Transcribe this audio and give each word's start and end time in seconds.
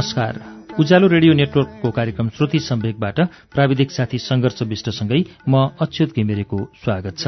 नमस्कार। 0.00 0.36
उज्यालो 0.80 1.06
रेडियो 1.08 1.32
नेटवर्कको 1.34 1.90
कार्यक्रम 1.92 2.28
श्रुति 2.36 2.58
सम्वेकबाट 2.58 3.18
प्राविधिक 3.52 3.90
साथी 3.92 4.18
सङ्घर्ष 4.18 4.62
विष्टसँगै 4.62 5.18
म 5.48 5.76
अच्युत 5.76 6.14
घिमिरेको 6.16 6.58
स्वागत 6.84 7.18
छ। 7.18 7.24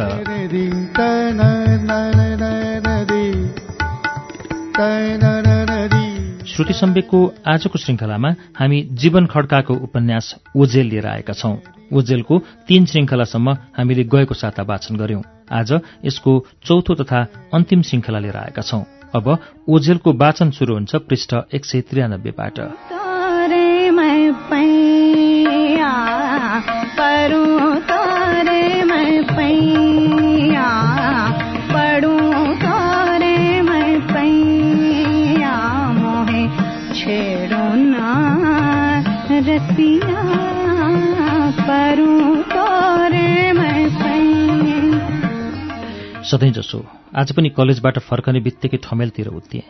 श्रुति 6.52 6.72
सम्वेकको 6.72 7.20
आजको 7.46 7.78
श्रृङ्खलामा 7.78 8.30
हामी 8.56 8.80
जीवन 9.04 9.26
खड्काको 9.26 9.74
उपन्यास 9.88 10.34
ओजेल 10.56 10.86
लिएर 10.86 11.06
आएका 11.06 11.32
छौं। 11.34 11.54
ओजेलको 11.92 12.38
तीन 12.68 12.86
श्रृङ्खलासम्म 12.88 13.56
हामीले 13.76 14.04
गएको 14.16 14.34
साता 14.34 14.62
वाचन 14.64 14.96
गर्यौं 14.96 15.22
आज 15.60 15.76
यसको 16.08 16.38
चौथो 16.64 16.94
तथा 17.04 17.20
अन्तिम 17.52 17.82
श्रृङ्खला 17.82 18.18
लिएर 18.18 18.36
आएका 18.38 18.62
छौं। 18.62 18.82
अब 19.14 19.38
ओझेलको 19.68 20.12
वाचन 20.12 20.50
शुरू 20.50 20.74
हुन्छ 20.74 20.94
पृष्ठ 20.94 21.34
एक 21.54 21.64
सय 21.64 21.80
त्रियानब्बेबाट। 21.80 22.60
सधैँ 46.24 46.50
जसो। 46.50 47.01
आज 47.12 47.32
पनि 47.32 47.48
कलेजबाट 47.48 47.98
फर्कने 47.98 48.40
बित्तिकै 48.40 48.78
ठमेलतिर 48.82 49.28
उत्तिए। 49.28 49.62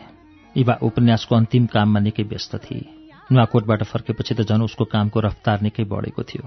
इबा 0.55 0.73
उपन्यासको 0.81 1.35
अन्तिम 1.35 1.65
काममा 1.65 1.99
निकै 1.99 2.23
व्यस्त 2.23 2.55
थिए। 2.55 2.87
नुवाकोटबाट 3.31 3.83
फर्केपछि 3.83 4.33
त 4.33 4.47
झन् 4.47 4.63
उसको 4.63 4.85
कामको 4.87 5.19
रफ्तार 5.19 5.61
निकै 5.61 5.83
बढेको 5.83 6.23
थियो। 6.23 6.43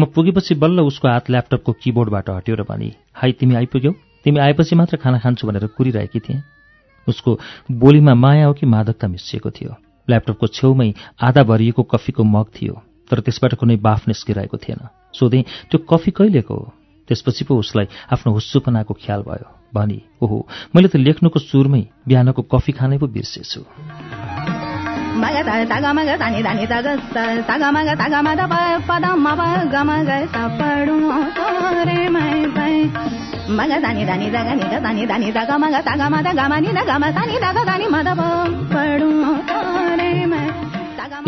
म 0.00 0.04
पुगेपछि 0.08 0.54
बल्ल 0.56 0.80
उसको 0.88 1.08
हात 1.08 1.28
ल्यापटपको 1.30 1.72
किबोर्डबाट 1.72 2.30
हट्यो 2.30 2.54
र 2.56 2.62
भनी 2.64 2.90
हाई 3.12 3.32
तिमी 3.36 3.54
आइपुग्यौ? 3.60 3.92
तिमी 4.24 4.38
आएपछि 4.40 4.74
मात्र 4.80 4.96
खाना 4.96 5.18
खान्छु 5.20 5.46
भनेर 5.46 5.66
कुरिरहेकी 5.76 6.20
थिएँ? 6.24 6.40
उसको 7.08 7.38
बोलीमा 7.68 8.14
माया 8.16 8.46
हो 8.46 8.52
कि 8.56 8.66
मादकता 8.66 9.08
मिसिएको 9.12 9.50
थियो। 9.52 9.76
ल्यापटपको 10.08 10.46
छेउमै 10.48 10.88
आधा 11.20 11.42
भरिएको 11.44 11.82
कफीको 11.92 12.24
मग 12.24 12.46
थियो 12.56 12.74
तर 13.12 13.20
त्यसबाट 13.20 13.54
कुनै 13.60 13.76
बाफ 13.84 14.08
निस्किरहेको 14.08 14.56
थिएन। 14.64 14.80
सोधेँ 15.12 15.44
त्यो 15.68 15.78
कफी 15.84 16.10
कहिलेको 16.16 16.54
हो? 16.56 16.72
त्यसपछि 17.08 17.44
पो 17.44 17.60
उसलाई 17.60 17.86
आफ्नो 18.16 18.32
हुस्सुपनाको 18.32 18.94
ख्याल 18.96 19.22
भयो। 19.28 19.55
भनी 19.74 20.02
ओहो 20.22 20.48
मैले 20.76 20.88
त 20.88 20.96
लेख्नुको 20.96 21.38
सुरमै 21.40 21.82
बिहानको 22.08 22.42
कफी 22.42 22.72
खानै 22.72 22.98
पो 22.98 23.06
बिर्सेछु। 23.06 23.60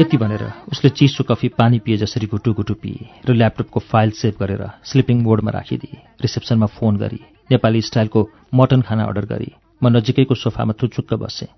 यति 0.00 0.16
भनेर 0.16 0.42
उसले 0.72 0.90
चिसो 0.90 1.24
कफी 1.24 1.48
पानी 1.48 1.78
पिए 1.78 1.96
जसरी 1.96 2.26
घुटु 2.26 2.52
घुटु 2.52 2.74
पिए 2.74 3.08
र 3.28 3.34
ल्यापटपको 3.34 3.80
फाइल 3.80 4.10
सेभ 4.10 4.34
गरेर 4.40 4.62
स्लिपिङ 4.84 5.22
मोडमा 5.22 5.50
राखिदिए। 5.50 6.02
रिसेप्सनमा 6.22 6.66
फोन 6.66 6.96
गरी 6.96 7.20
नेपाली 7.50 7.80
स्टाइलको 7.82 8.20
मटन 8.54 8.80
खाना 8.82 9.04
अर्डर 9.04 9.24
गरी 9.32 9.50
म 9.82 9.88
नजिकैको 9.96 10.34
सोफामा 10.34 10.72
थुचुक्क 10.78 11.14
बसेँ। 11.14 11.48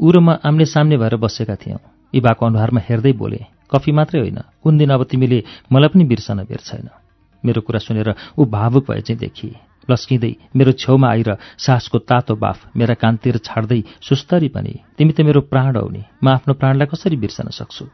ऊ 0.00 0.10
र 0.10 0.18
म 0.20 0.38
आम्ने 0.44 0.64
सामने 0.64 0.96
भएर 0.96 1.16
बसेका 1.16 1.56
थियौँ। 1.56 1.80
इबाको 2.12 2.46
अनुहारमा 2.46 2.80
हेर्दै 2.88 3.12
बोले 3.12 3.40
कफी 3.72 3.92
मात्रै 3.92 4.20
होइन 4.20 4.38
कुन 4.62 4.78
दिन 4.78 4.90
अब 4.90 5.02
तिमीले 5.10 5.38
मलाई 5.72 5.88
पनि 5.90 6.04
बिर्सन 6.04 6.38
बेर 6.46 6.60
छैन। 6.62 6.88
मेरो 7.44 7.60
कुरा 7.66 7.78
सुनेर 7.78 8.14
ऊ 8.38 8.44
भावुक 8.46 8.84
भए 8.90 9.00
चाहिँ 9.00 9.18
देखिए 9.18 9.54
लस्किँदै 9.90 10.32
मेरो 10.56 10.72
छेउमा 10.72 11.08
आएर 11.10 11.30
सासको 11.58 11.98
तातो 11.98 12.34
बाफ 12.36 12.58
मेरा 12.76 12.94
कान्तिर 12.94 13.36
छाड्दै 13.38 13.80
सुस्तरी 14.02 14.48
पनि 14.54 14.74
तिमी 14.98 15.12
त 15.12 15.20
मेरो 15.22 15.40
प्राण 15.50 15.76
हौ 15.76 15.88
नि 15.88 16.02
म 16.22 16.26
आफ्नो 16.28 16.54
प्राणलाई 16.54 16.86
कसरी 16.86 17.16
बिर्सन 17.16 17.50
सक्छु? 17.50 17.84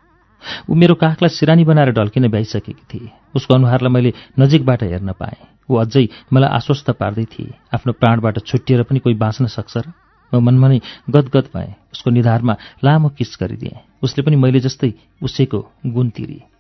ऊ 0.71 0.75
मेरो 0.75 0.95
काखलाई 0.95 1.29
सिरानी 1.29 1.65
बनाएर 1.65 1.91
ढल्किन 1.93 2.29
भ्याइसकेकी 2.29 2.85
थिए। 2.91 3.11
उसको 3.35 3.55
अनुहारलाई 3.55 3.93
मैले 3.93 4.13
नजिकबाट 4.39 4.83
हेर्न 4.83 5.13
पाएँ। 5.13 5.41
ऊ 5.71 5.75
अझै 5.77 6.09
मलाई 6.33 6.51
आश्वस्त 6.51 6.91
पार्दै 6.91 7.25
थिए 7.25 7.55
आफ्नो 7.75 7.93
प्राणबाट 7.93 8.39
छुट्टिएर 8.47 8.83
पनि 8.83 8.99
कोही 8.99 9.15
बाँच्न 9.15 9.47
सक्छ 9.47 9.77
र? 9.77 9.85
म 10.33 10.41
मनमा 10.41 10.69
नै 10.69 10.81
गदगद 11.11 11.47
भएँ। 11.55 11.75
उसको 11.93 12.11
निधारमा 12.11 12.57
लामो 12.85 13.09
किस 13.09 13.37
गरिदिएँ। 13.41 14.03
उसले 14.03 14.25
पनि 14.25 14.37
मैले 14.37 14.61
जस्तै 14.61 14.93
उसैको 15.23 15.59
गुण 15.87 16.09
तिरी। 16.09 16.52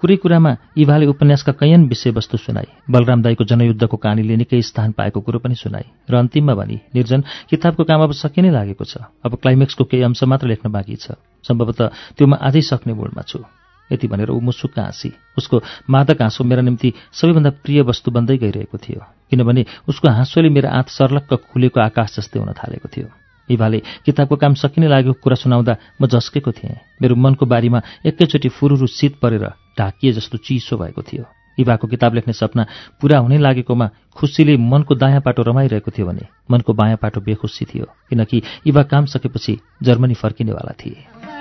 कुरै 0.00 0.16
कुरामा 0.16 0.52
इभाले 0.76 1.06
उपन्यासका 1.06 1.52
कैयन 1.52 1.84
विषयवस्तु 1.88 2.36
सुनाई। 2.36 2.68
बलराम 2.90 3.22
दाईको 3.22 3.44
जनयुद्धको 3.44 3.96
कहानीले 3.96 4.36
निकै 4.36 4.62
स्थान 4.62 4.92
पाएको 4.92 5.20
कुरो 5.20 5.38
पनि 5.38 5.54
सुनाई। 5.54 5.86
र 6.10 6.14
अन्तिममा 6.14 6.54
भनी 6.54 6.80
निर्जन 6.94 7.20
किताबको 7.50 7.84
काम 7.84 8.00
अब 8.02 8.12
सकि 8.12 8.42
नै 8.42 8.50
लागेको 8.50 8.84
छ। 8.84 8.96
अब 9.24 9.34
क्लाइमेक्सको 9.42 9.84
केही 9.84 10.02
अंश 10.02 10.24
मात्र 10.24 10.46
लेख्न 10.46 10.70
बाँकी 10.70 10.96
छ। 10.96 11.18
सम्भवतः 11.44 12.16
त्यो 12.16 12.26
म 12.26 12.34
आजै 12.40 12.60
सक्ने 12.60 12.92
मूडमा 12.94 13.22
छु। 13.22 13.44
यति 13.90 14.06
भनेर 14.08 14.30
ऊ 14.30 14.40
मुसुक्क 14.40 14.78
हाँसी। 14.78 15.12
उसको 15.38 15.62
मादक 15.90 16.22
हाँसो 16.22 16.44
मेरा 16.44 16.62
निम्ति 16.62 16.92
सबैभन्दा 17.12 17.50
प्रिय 17.64 17.80
वस्तु 17.82 18.10
बन्दै 18.10 18.36
गइरहेको 18.38 18.78
थियो। 18.78 19.00
किनभने 19.30 19.64
उसको 19.88 20.08
हाँसोले 20.08 20.48
मेरो 20.48 20.68
आँत 20.68 20.88
सर्लक्क 20.88 21.34
खुलेको 21.52 21.80
आकाश 21.80 22.16
जस्तै 22.16 22.40
हुन 22.40 22.52
थालेको 22.52 22.88
थियो। 22.88 23.23
इभाले 23.50 23.78
किताबको 24.04 24.36
काम 24.36 24.54
सकिने 24.54 24.88
लागेको 24.88 25.12
कुरा 25.22 25.36
सुनाउँदा 25.36 25.76
म 26.00 26.06
झस्केको 26.06 26.52
थिएँ। 26.52 26.76
मेरो 27.02 27.14
मनको 27.16 27.46
बारीमा 27.46 27.82
एकैचोटि 28.06 28.48
फुरुरु 28.48 28.86
शीत 28.86 29.18
परेर 29.20 29.44
ढाकिए 29.78 30.12
जस्तो 30.12 30.38
चिसो 30.38 30.76
भएको 30.76 31.02
थियो। 31.02 31.24
इभाको 31.58 31.86
किताब 31.86 32.14
लेख्ने 32.14 32.32
सपना 32.32 32.66
पूरा 33.00 33.18
हुनै 33.18 33.38
लागेकोमा 33.38 33.86
खुसीले 34.16 34.56
मनको 34.56 34.94
दायाँ 34.94 35.20
पाटो 35.20 35.42
रमाइरहेको 35.42 35.90
थियो 35.90 36.06
भने 36.06 36.26
मनको 36.50 36.72
बायाँ 36.72 36.98
पाटो 37.02 37.20
बेखुसी 37.20 37.64
थियो 37.64 37.86
किनकि 38.10 38.42
इभा 38.66 38.82
काम 38.82 39.04
सकेपछि 39.06 39.58
जर्मनी 39.82 40.14
फर्किनेवाला 40.14 40.74
थिए। 40.74 41.33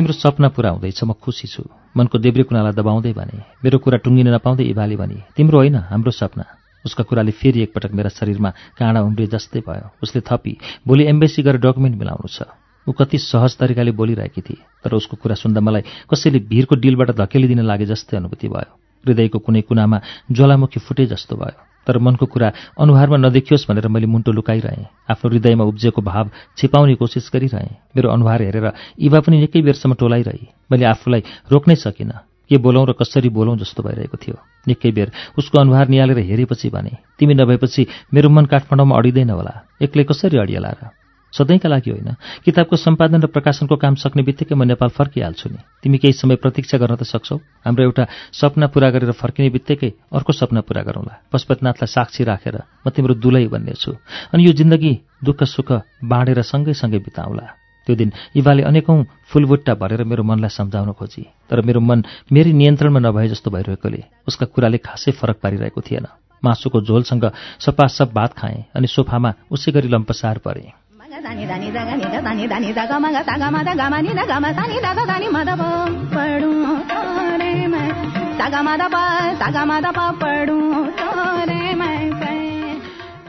तिम्रो 0.00 0.16
सपना 0.16 0.48
पुरा 0.48 0.70
हुँदैछ 0.70 1.04
म 1.04 1.12
खुसी 1.12 1.44
छु। 1.44 1.62
मनको 1.92 2.18
देब्रे 2.24 2.48
कुनालाई 2.48 2.72
दबाउँदै 2.72 3.12
भने 3.12 3.60
मेरो 3.60 3.78
कुरा 3.84 4.00
टुङ्गिन 4.00 4.32
नपाउँदै 4.32 4.64
इभाले 4.72 4.96
भने 4.96 5.36
तिम्रो 5.36 5.58
होइन 5.60 5.76
हाम्रो 5.92 6.10
सपना। 6.10 6.44
उसका 6.84 7.04
कुराले 7.04 7.36
फेरि 7.36 7.68
एकपटक 7.68 7.92
मेरा 7.92 8.08
शरीरमा 8.08 8.50
काँडा 8.80 9.00
उम्रिए 9.04 9.28
जस्तै 9.28 9.60
भयो। 9.60 9.92
उसले 10.00 10.24
थपी 10.24 10.56
भोलि 10.88 11.04
एम्बेसी 11.04 11.42
गरेर 11.44 11.60
डकुमेन्ट 11.60 12.00
मिलाउनु 12.00 12.28
छ। 12.32 12.48
ऊ 12.88 12.92
कति 12.96 13.18
सहज 13.20 13.60
तरिकाले 13.60 13.92
बोलिरहेकी 13.92 14.40
थिए 14.40 14.64
तर 14.80 14.96
उसको 14.96 15.20
कुरा 15.20 15.36
सुन्दा 15.36 15.60
मलाई 15.60 16.08
कसैले 16.08 16.48
भिरको 16.48 16.80
डिलबाट 16.80 17.20
धकेलिदिन 17.20 17.60
लागे 17.60 17.84
जस्तै 17.84 18.16
अनुभूति 18.16 18.48
भयो। 18.48 18.72
हृदयको 19.06 19.38
कुनै 19.38 19.60
कुनामा 19.60 20.00
ज्वालामुखी 20.32 20.80
फुटे 20.80 21.06
जस्तो 21.06 21.36
भयो। 21.36 21.58
तर 21.86 21.98
मनको 21.98 22.26
कुरा 22.26 22.48
अनुहारमा 22.80 23.16
नदेखियोस् 23.16 23.68
भनेर 23.68 23.88
मैले 23.88 24.06
मुन्टो 24.06 24.32
लुकाइरहेँ। 24.32 25.10
आफ्नो 25.10 25.30
हृदयमा 25.30 25.64
उब्जेको 25.64 26.02
भाव 26.02 26.30
छिपाउने 26.56 26.94
कोसिस 26.94 27.30
गरिरहेँ। 27.32 27.96
मेरो 27.96 28.08
अनुहार 28.10 28.42
हेरेर 28.42 28.72
इवा 29.00 29.20
पनि 29.20 29.40
निकै 29.40 29.60
बेरसम्म 29.62 29.94
टोलाइरहे। 29.94 30.46
मैले 30.72 30.84
आफूलाई 30.84 31.22
रोक्नै 31.52 31.74
सकिनँ। 31.74 32.28
के 32.50 32.58
बोलौँ 32.58 32.86
र 32.86 32.92
कसरी 32.92 33.28
बोलौँ 33.30 33.56
जस्तो 33.56 33.82
भइरहेको 33.82 34.16
थियो। 34.18 34.36
निकै 34.68 34.90
बेर 34.90 35.08
उसको 35.38 35.56
अनुहार 35.60 35.88
निहालेर 35.88 36.18
हेरेपछि 36.18 36.68
भने 36.68 36.92
तिमी 37.18 37.34
नभएपछि 37.34 37.86
मेरो 38.14 38.28
मन 38.28 38.44
काठमाडौँमा 38.50 38.96
अडिँदैन 38.96 39.30
होला। 39.30 39.54
एक्लै 39.82 40.04
कसरी 40.04 40.38
अडिएला 40.38 40.70
र? 40.70 40.99
सधैँका 41.32 41.68
लागि 41.68 41.90
होइन। 41.90 42.10
किताबको 42.44 42.76
सम्पादन 42.76 43.22
र 43.22 43.26
प्रकाशनको 43.26 43.76
काम 43.76 43.94
सक्ने 43.94 44.22
बित्तिकै 44.22 44.54
म 44.54 44.64
नेपाल 44.64 44.88
फर्किहाल्छु 44.90 45.48
नि। 45.50 45.58
तिमी 45.82 45.98
केही 45.98 46.12
समय 46.12 46.36
प्रतीक्षा 46.36 46.78
गर्न 46.78 46.96
त 46.96 47.02
सक्छौ। 47.04 47.36
हाम्रो 47.62 47.82
एउटा 47.84 48.04
सपना 48.32 48.66
पुरा 48.66 48.90
गरेर 48.90 49.12
फर्किने 49.14 49.50
बित्तिकै 49.50 49.90
अर्को 50.10 50.32
सपना 50.32 50.60
पुरा 50.60 50.82
गरौँला। 50.82 51.14
पशुपतिनाथलाई 51.30 51.86
साक्षी 51.86 52.24
राखेर 52.24 52.56
म 52.82 52.90
तिम्रो 52.90 53.14
दुलै 53.14 53.46
बन्ने 53.46 53.74
छु 53.74 53.94
अनि 54.34 54.42
यो 54.42 54.52
जिन्दगी 54.52 54.92
दुःख 55.22 55.40
सुख 55.46 55.70
बाँडेर 56.02 56.42
सँगै 56.42 56.74
सँगै 56.74 56.98
बिताउँला। 57.00 57.46
त्यो 57.86 57.96
दिन 57.96 58.12
इभाले 58.36 58.62
अनेकौँ 58.62 58.98
फुलबुट्टा 59.30 59.74
भरेर 59.74 60.04
मेरो 60.04 60.22
मनलाई 60.22 60.52
सम्झाउन 60.52 60.92
खोजी। 60.92 61.22
तर 61.48 61.60
मेरो 61.62 61.80
मन 61.80 62.04
मेरै 62.28 62.52
नियन्त्रणमा 62.52 63.00
नभए 63.00 63.28
जस्तो 63.32 63.50
भइरहेकोले 63.50 64.28
उसका 64.28 64.46
कुराले 64.46 64.78
खासै 64.78 65.12
फरक 65.16 65.38
पारिरहेको 65.40 65.80
थिएन। 65.80 66.06
मासुको 66.42 66.80
झोलसँग 66.80 67.24
सपासप 67.58 68.12
भात 68.12 68.32
खाएँ 68.36 68.64
अनि 68.76 68.86
सोफामा 68.86 69.30
उसै 69.50 69.72
गरी 69.72 69.88
लम्पसार 69.88 70.38
परेँ। 70.38 70.72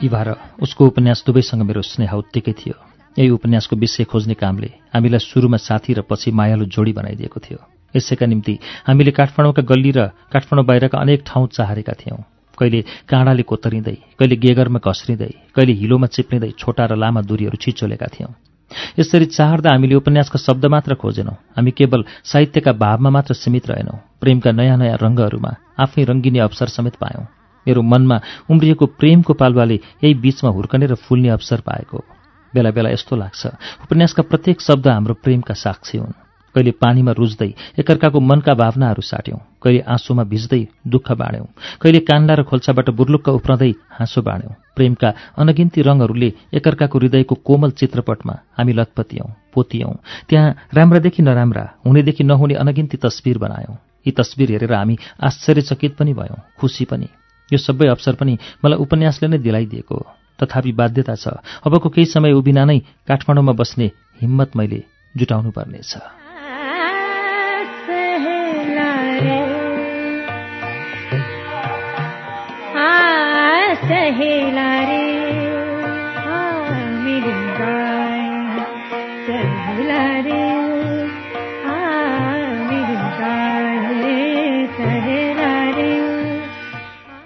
इभार 0.03 0.35
उसको 0.61 0.88
उपन्यास 0.88 1.23
दुवैसँग 1.25 1.61
मेरो 1.61 1.81
स्नेह 1.81 2.13
उत्तिकै 2.13 2.51
थियो। 2.51 2.73
यही 3.19 3.29
उपन्यासको 3.29 3.75
विषय 3.75 4.03
खोज्ने 4.03 4.33
कामले 4.33 4.71
हामीलाई 4.93 5.19
सुरुमा 5.19 5.57
साथी 5.57 5.93
र 5.93 6.01
पछि 6.01 6.31
मायालु 6.31 6.65
जोडी 6.65 6.93
बनाइदिएको 6.93 7.39
थियो। 7.39 7.59
यसैका 7.95 8.25
निम्ति 8.25 8.59
हामीले 8.88 9.11
काठमाडौँका 9.11 9.61
गल्ली 9.61 9.91
र 9.91 10.07
काठमाडौँ 10.31 10.65
बाहिरका 10.65 10.97
अनेक 10.97 11.23
ठाउँ 11.27 11.47
चाहेका 11.47 11.93
थियौँ। 11.93 12.23
कहिले 12.62 12.81
काँडाले 13.10 13.44
कोतरिँदै 13.50 13.98
कहिले 14.19 14.36
गेगरमा 14.46 14.80
घस्रिँदै 14.86 15.31
कहिले 15.56 15.74
हिलोमा 15.81 16.08
चिप्लिँदै 16.13 16.52
छोटा 16.62 16.86
र 16.86 16.94
लामा 16.96 17.22
दूरीहरू 17.25 17.58
छिचोलेका 17.58 18.08
थियौँ। 18.13 18.34
यसरी 19.00 19.25
चाहर्दा 19.25 19.69
हामीले 19.74 19.96
उपन्यासका 19.96 20.38
शब्द 20.38 20.66
मात्र 20.66 20.96
खोजेनौँ। 20.96 21.36
हामी 21.58 21.72
केवल 21.72 22.06
साहित्यका 22.24 22.72
भावमा 22.78 23.10
मात्र 23.10 23.34
सीमित 23.34 23.68
रहेनौँ। 23.68 23.98
प्रेमका 24.22 24.52
नयाँ 24.52 24.78
नयाँ 24.78 24.98
रङ्गहरूमा 25.02 25.52
आफै 25.80 26.04
रङ्गिने 26.04 26.40
अवसर 26.40 26.68
समेत 26.68 26.96
पायौँ। 26.96 27.25
मेरो 27.66 27.81
मनमा 27.81 28.18
उम्रिएको 28.50 28.86
प्रेमको 28.86 29.34
पालुवाले 29.34 29.78
यही 30.04 30.13
बीचमा 30.13 30.50
हुर्कने 30.50 30.86
र 30.86 30.96
फुल्ने 30.96 31.30
अवसर 31.30 31.60
पाएको। 31.62 31.98
बेला 32.54 32.72
बेला 32.72 32.90
यस्तो 32.90 33.16
लाग्छ। 33.16 33.42
उपन्यासका 33.84 34.24
प्रत्येक 34.24 34.62
शब्द 34.62 34.88
हाम्रो 34.88 35.13
प्रेमका 35.13 35.54
साक्षी 35.54 35.98
हुन्। 35.98 36.31
कहिले 36.56 36.71
पानीमा 36.81 37.12
रुच्दै 37.12 37.50
एकअर्काको 37.80 38.19
मनका 38.19 38.53
भावनाहरू 38.53 39.01
साट्यौँ। 39.01 39.39
कहिले 39.63 39.80
आँसुमा 39.88 40.24
भिज्दै 40.24 40.62
दुःख 40.88 41.12
बाँड्यौँ। 41.12 41.48
कहिले 41.81 42.00
कान्ला 42.03 42.33
र 42.33 42.44
खोल्साबाट 42.44 42.89
बुर्लुक्क 42.92 43.30
उफ्रँदै 43.30 43.71
हाँसो 43.98 44.21
बाँड्यौँ। 44.21 44.53
प्रेमका 44.75 45.09
अनगिन्ती 45.38 45.81
रङहरूले 45.81 46.30
एकअर्काको 46.53 46.98
हृदयको 47.00 47.36
कोमल 47.48 47.71
चित्रपटमा 47.80 48.36
हामी 48.57 48.74
लतपतियौँ 48.74 49.30
पोतियौँ। 49.53 49.95
त्यहाँ 50.30 50.56
राम्रादेखि 50.74 51.21
नराम्रा 51.24 51.63
हुनेदेखि 51.86 52.24
नहुने 52.24 52.56
अनगिन्ती 52.56 52.98
तस्बिर 52.98 53.38
बनायौँ। 53.38 53.75
यी 54.06 54.12
तस्बिर 54.12 54.51
हेरेर 54.51 54.74
हामी 54.74 54.95
आश्चर्यचकित 55.19 55.95
पनि 55.98 56.13
भयौँ 56.13 56.39
खुसी 56.59 56.86
पनि। 56.86 57.07
यो 57.50 57.57
सबै 57.57 57.88
अवसर 57.88 58.15
पनि 58.15 58.38
मलाई 58.65 58.80
उपन्यासले 58.80 59.27
नै 59.27 59.38
दिलाइदिएको 59.38 59.98
तथापि 60.39 60.71
बाध्यता 60.71 61.15
छ। 61.15 61.38
अबको 61.62 61.89
केही 61.89 62.06
समय 62.09 62.31
उभिना 62.33 62.65
नै 62.65 62.80
काठमाडौँमा 63.07 63.53
बस्ने 63.53 63.92
हिम्मत 64.21 64.56
मैले 64.56 64.81
जुटाउनु 65.15 65.51
पर्नेछ 65.51 66.20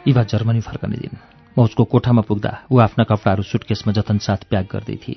इभा 0.08 0.24
जर्मनी 0.24 0.62
फर्कने 0.62 0.98
दिन। 0.98 1.18
म 1.60 1.64
उसको 1.64 1.84
कोठामा 1.84 2.22
पुग्दा 2.22 2.60
ऊ 2.72 2.80
आफ्ना 2.80 3.04
कपडाहरू 3.04 3.44
सुटकेसमा 3.44 3.94
जतनसाथ 3.94 4.38
प्याक 4.50 4.66
गर्दै 4.72 4.96
थिए। 4.96 5.16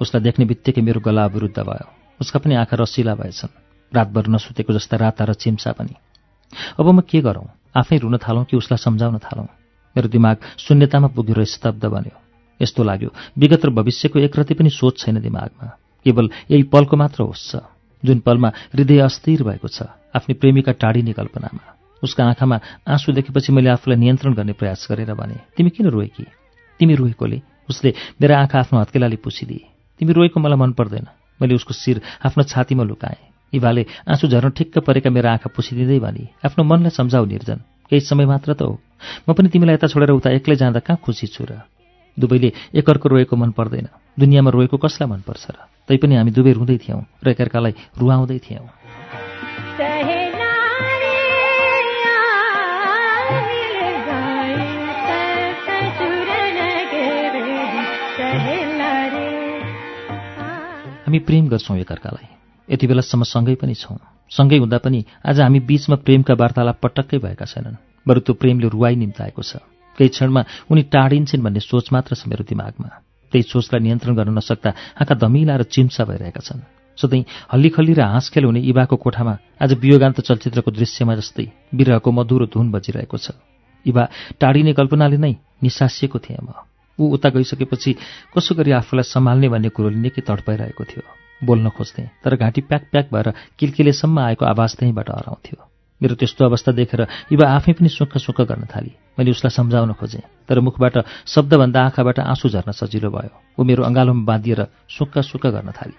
उसलाई 0.00 0.22
देख्ने 0.22 0.44
बित्तिकै 0.44 0.82
मेरो 0.82 1.00
गला 1.00 1.24
अवरुद्ध 1.24 1.58
भयो। 1.58 1.88
उसका 2.20 2.38
पनि 2.38 2.54
आँखा 2.54 2.76
रसिला 2.80 3.14
भएछन्। 3.14 3.60
रातभर 3.96 4.26
नसुतेको 4.26 4.72
जस्ता 4.72 4.96
राता 4.96 5.24
र 5.24 5.32
चिम्सा 5.32 5.72
पनि। 5.72 5.94
अब 6.80 6.86
म 6.90 7.00
के 7.00 7.20
गरौँ? 7.20 7.44
आफै 7.76 7.98
रुन 7.98 8.16
थालौँ 8.16 8.44
कि 8.44 8.56
उसलाई 8.56 8.84
सम्झाउन 8.84 9.18
थालौँ? 9.18 9.46
मेरो 9.96 10.08
दिमाग 10.08 10.36
शून्यतामा 10.58 11.08
पुगेर 11.14 11.44
स्तब्ध 11.46 11.84
बन्यो। 11.86 12.16
यस्तो 12.60 12.82
लाग्यो 12.84 13.10
विगत 13.38 13.64
र 13.66 13.70
भविष्यको 13.70 14.18
एकरति 14.20 14.54
पनि 14.54 14.70
सोच 14.70 14.98
छैन 14.98 15.20
दिमागमा। 15.20 15.66
केवल 16.06 16.26
यही 16.50 16.62
पलको 16.72 16.96
मात्र 16.96 17.22
होस् 17.22 17.48
छ 17.50 17.62
जुन 18.02 18.18
पलमा 18.20 18.48
हृदय 18.72 18.98
अस्थिर 19.00 19.42
भएको 19.42 19.68
छ 19.68 19.82
आफ्नी 20.16 20.34
प्रेमिका 20.34 20.72
टाढिने 20.72 21.12
कल्पनामा 21.12 21.64
उसका 22.02 22.24
आँखामा 22.26 22.56
आँसु 22.88 23.12
देखेपछि 23.12 23.52
मैले 23.52 23.70
आफूलाई 23.70 23.98
नियन्त्रण 23.98 24.32
गर्ने 24.34 24.52
प्रयास 24.52 24.86
गरेर 24.90 25.12
भने 25.14 25.36
तिमी 25.56 25.70
किन 25.70 25.86
रोएकी 25.88 26.24
तिमी 26.80 26.94
रोएकोले? 26.94 27.40
उसले 27.68 27.92
मेरा 28.20 28.38
आँखा 28.40 28.58
आफ्नो 28.58 28.80
हत्केलाले 28.80 29.16
पुसिदिए 29.16 29.68
तिमी 30.00 30.12
रोएको 30.12 30.40
मलाई 30.40 30.58
मन 30.58 30.72
पर्दैन। 30.72 31.06
मैले 31.40 31.54
उसको 31.54 31.74
शिर 31.74 32.00
आफ्नो 32.24 32.44
छातीमा 32.44 32.84
लुकाएँ। 32.84 33.20
इभाले 33.52 33.84
आँसु 34.08 34.28
झर्न 34.28 34.50
ठिक्क 34.50 34.78
परेका 34.80 35.10
मेरा 35.10 35.32
आँखा 35.32 35.52
पुसिदिँदै 35.52 35.98
भने 36.00 36.28
आफ्नो 36.40 36.64
मनलाई 36.64 36.90
सम्झाउ 36.90 37.24
निर्जन। 37.26 37.60
केही 37.90 38.00
समय 38.00 38.26
मात्र 38.26 38.54
त 38.54 38.62
हो। 38.62 38.80
म 39.28 39.32
पनि 39.32 39.48
तिमीलाई 39.48 39.74
यता 39.74 39.86
छोडेर 39.86 40.10
उता 40.10 40.30
एक्लै 40.30 40.56
जाँदा 40.56 40.80
कहाँ 40.80 41.00
खुसी 41.04 41.26
छु 41.26 41.44
र? 41.44 41.62
दुवैले 42.18 42.52
एकअर्को 42.74 43.08
रोएको 43.08 43.36
मन 43.36 43.50
पर्दैन। 43.50 43.88
दुनियाँमा 44.18 44.50
रोएको 44.50 44.76
कसलाई 44.76 45.08
मनपर्छ 45.10 45.46
र? 45.50 45.56
तैपनि 45.88 46.14
हामी 46.16 46.30
दुवै 46.30 46.52
रुँदै 46.52 46.78
थियौँ 46.78 47.02
र 47.24 47.26
एकअर्कालाई 47.30 47.74
रुवाउँदै 47.98 48.38
थियौँ। 48.38 48.68
हामी 61.04 61.18
प्रेम 61.18 61.48
गर्छौँ 61.48 61.78
एकअर्कालाई। 61.78 62.28
यति 62.70 62.86
बेलासम्म 62.86 63.22
सँगै 63.22 63.54
पनि 63.54 63.74
छौँ। 63.74 63.98
सँगै 64.30 64.58
हुँदा 64.58 64.78
पनि 64.78 65.04
आज 65.26 65.40
हामी 65.40 65.60
बीचमा 65.60 65.96
प्रेमका 66.06 66.34
वार्तालाप 66.34 66.78
पटक्कै 66.82 67.18
भएका 67.18 67.44
छैनन्। 67.44 67.89
बरु 68.06 68.20
त्यो 68.20 68.34
प्रेमले 68.34 68.68
रुवाई 68.68 68.94
निम्ताएको 68.96 69.42
छ। 69.42 69.60
केही 69.98 70.08
क्षणमा 70.08 70.42
उनी 70.70 70.82
टाढिन्छन् 70.88 71.44
भन्ने 71.44 71.60
सोच 71.60 71.92
मात्र 71.92 72.14
छ 72.14 72.26
मेरो 72.26 72.44
दिमागमा। 72.48 72.88
त्यही 73.32 73.42
सोचलाई 73.46 73.80
नियन्त्रण 73.80 74.14
गर्न 74.16 74.32
नसक्दा 74.38 74.70
आँखा 75.00 75.14
धमिला 75.14 75.54
र 75.56 75.62
चिम्सा 75.68 76.04
भइरहेका 76.04 76.40
छन्। 76.40 76.66
सधैँ 76.98 77.24
हल्लीखल्ली 77.52 77.94
र 77.94 78.02
हाँसखेल 78.02 78.44
हुने 78.44 78.60
इबाको 78.60 78.96
कोठामा 78.96 79.34
आज 79.62 79.72
वियोगान्त 79.78 80.20
चलचित्रको 80.20 80.70
दृश्यमा 80.70 81.14
जस्तै 81.14 81.46
विरहको 81.74 82.10
मधुरो 82.10 82.46
धुन 82.50 82.70
बजिरहेको 82.72 83.16
छ। 83.16 83.36
इबा 83.86 84.02
टाढिने 84.40 84.72
कल्पनाले 84.72 85.16
नै 85.16 85.32
निसासिएको 85.62 86.18
थिएँ 86.18 86.42
म। 86.42 86.52
ऊ 86.98 87.16
उता 87.16 87.28
गइसकेपछि 87.32 87.90
कसो 88.36 88.54
गरी 88.54 88.70
आफूलाई 88.76 89.08
सम्हाल्ने 89.08 89.48
भन्ने 89.48 89.68
कुरोले 89.72 89.96
निकै 89.96 90.20
तडपाइरहेको 90.20 90.84
थियो। 90.84 91.02
बोल्न 91.40 91.68
खोज्थेँ 91.72 92.20
तर 92.20 92.36
घाँटी 92.36 92.60
प्याक 92.68 92.82
प्याक 92.92 93.06
भएर 93.08 93.28
किलकिलेसम्म 93.56 94.18
आएको 94.20 94.44
आवाज 94.44 94.70
त्यहीँबाट 94.76 95.08
हराउँथ्यो। 95.08 95.58
मेरो 96.02 96.14
त्यस्तो 96.14 96.44
अवस्था 96.44 96.72
देखेर 96.72 97.00
युवा 97.32 97.46
आफै 97.48 97.72
पनि 97.72 97.88
सुख 97.88 98.16
सुख 98.18 98.40
गर्न 98.40 98.64
थाली। 98.64 98.92
मैले 99.18 99.30
उसलाई 99.30 99.50
सम्झाउन 99.50 99.92
खोजेँ। 99.92 100.20
तर 100.48 100.60
मुखबाट 100.60 100.98
शब्दभन्दा 101.26 101.80
आँखाबाट 101.84 102.18
आँसु 102.20 102.48
झर्न 102.48 102.72
सजिलो 102.72 103.10
भयो। 103.10 103.32
ऊ 103.58 103.64
मेरो 103.64 103.84
अँगालोमा 103.84 104.24
बाँधिएर 104.24 104.66
सुक्ख 104.88 105.18
सुक्ख 105.18 105.46
गर्न 105.46 105.70
थाली। 105.70 105.96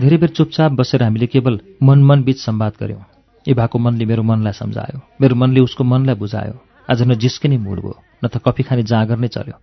धेरै 0.00 0.16
बेर 0.16 0.28
चुपचाप 0.28 0.72
बसेर 0.72 1.02
हामीले 1.02 1.26
केवल 1.26 1.60
मन 1.82 2.02
मन 2.02 2.22
बीच 2.22 2.38
सम्वाद 2.40 2.72
गऱ्यौँ। 2.80 3.04
इभाको 3.46 3.78
मनले 3.78 4.04
मेरो 4.04 4.22
मनलाई 4.22 4.52
सम्झायो। 4.52 5.00
मेरो 5.20 5.34
मनले 5.34 5.60
उसको 5.60 5.84
मनलाई 5.84 6.14
बुझायो। 6.14 6.71
आज 6.90 7.02
न 7.02 7.14
जिस्किने 7.14 7.58
मुड 7.58 7.78
भयो 7.80 7.94
न 8.24 8.28
त 8.28 8.42
कफी 8.44 8.62
खाने 8.62 8.82
जाँगर 8.82 9.18
नै 9.18 9.28
चल्यो। 9.28 9.56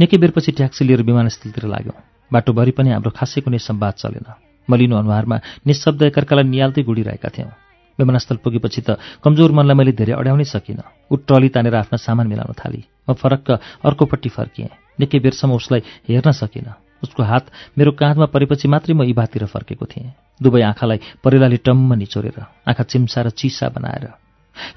निकै 0.00 0.16
बेरपछि 0.18 0.52
ट्याक्सी 0.52 0.84
लिएर 0.84 1.02
विमानस्थलतिर 1.02 1.66
लाग्यौँ। 1.66 1.98
बाटोभरि 2.30 2.70
पनि 2.70 2.90
हाम्रो 2.90 3.10
खासै 3.10 3.40
कुनै 3.42 3.58
सम्वाद 3.58 3.94
चलेन। 3.98 4.26
मलिनो 4.68 4.96
अनुहारमा 4.96 5.36
निशब्द 5.66 6.02
एकअर्कालाई 6.10 6.44
निहाल्दै 6.46 6.82
गुडिरहेका 6.82 7.28
थियौँ। 7.34 7.50
विमानस्थल 7.98 8.36
पुगेपछि 8.44 8.80
त 8.86 8.98
कमजोर 9.24 9.50
मनलाई 9.56 9.76
मैले 9.76 9.92
धेरै 9.96 10.14
अड्याउनै 10.20 10.44
सकिनँ। 10.44 11.10
ऊ 11.10 11.14
ट्रली 11.26 11.48
तानेर 11.48 11.74
आफ्ना 11.82 11.96
सामान 11.96 12.26
मिलाउन 12.26 12.54
थाली। 12.54 12.82
म 13.08 13.14
फरक्क 13.14 13.48
अर्कोपट्टि 13.86 14.28
फर्किएँ। 14.28 14.70
निकै 15.00 15.18
बेरसम्म 15.18 15.52
उसलाई 15.54 15.80
हेर्न 16.08 16.30
सकिनँ। 16.30 17.02
उसको 17.02 17.22
हात 17.22 17.44
मेरो 17.78 17.92
काँधमा 17.92 18.26
परेपछि 18.26 18.68
मात्रै 18.68 18.94
म 18.94 19.02
इभातिर 19.02 19.46
फर्केको 19.46 19.86
थिएँ। 19.86 20.12
दुवै 20.42 20.62
आँखालाई 20.62 20.98
परेलाले 21.24 21.58
टम्म 21.64 21.94
निचोरेर 21.94 22.38
आँखा 22.68 22.84
चिम्सा 22.84 23.20
र 23.22 23.28
चिसा 23.30 23.68
बनाएर। 23.68 24.25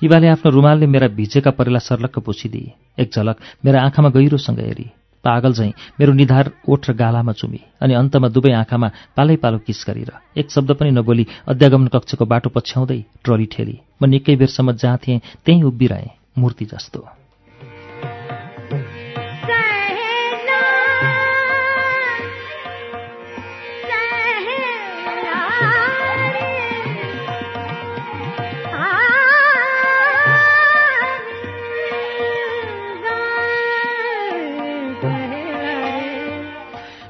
इभाले 0.03 0.27
आफ्नो 0.27 0.51
रुमालले 0.51 0.87
मेरा 0.87 1.07
भिजेका 1.19 1.51
परेला 1.51 1.79
सर्लक्क 1.79 2.19
पुछिदिए 2.19 2.73
एक 3.01 3.11
झलक 3.15 3.37
मेरा 3.65 3.81
आँखामा 3.83 4.09
गहिरोसँग 4.09 4.59
हेरी। 4.59 4.87
पागल 5.23 5.53
झैँ 5.53 5.71
मेरो 5.99 6.13
निधार 6.13 6.51
ओठ 6.69 6.89
र 6.89 6.93
गालामा 6.95 7.31
चुमी 7.35 7.59
अनि 7.81 7.93
अन्तमा 7.93 8.27
दुवै 8.31 8.51
आँखामा 8.55 8.87
पालै 9.17 9.35
पालो 9.43 9.57
किस 9.67 9.83
गरेर 9.87 10.11
एक 10.39 10.51
शब्द 10.51 10.71
पनि 10.79 10.91
नबोली 10.91 11.25
अध्यागमन 11.47 11.87
कक्षको 11.91 12.25
बाटो 12.25 12.49
पछ्याउँदै 12.55 12.99
ट्रली 13.23 13.45
ठेली। 13.51 13.75
म 13.99 14.05
निकै 14.07 14.35
बेरसम्म 14.39 14.71
जहाँ 14.79 14.97
थिएँ 14.97 15.19
त्यहीँ 15.43 15.63
उभिरहेँ 15.63 16.11
मूर्ति 16.39 16.65
जस्तो। 16.71 17.07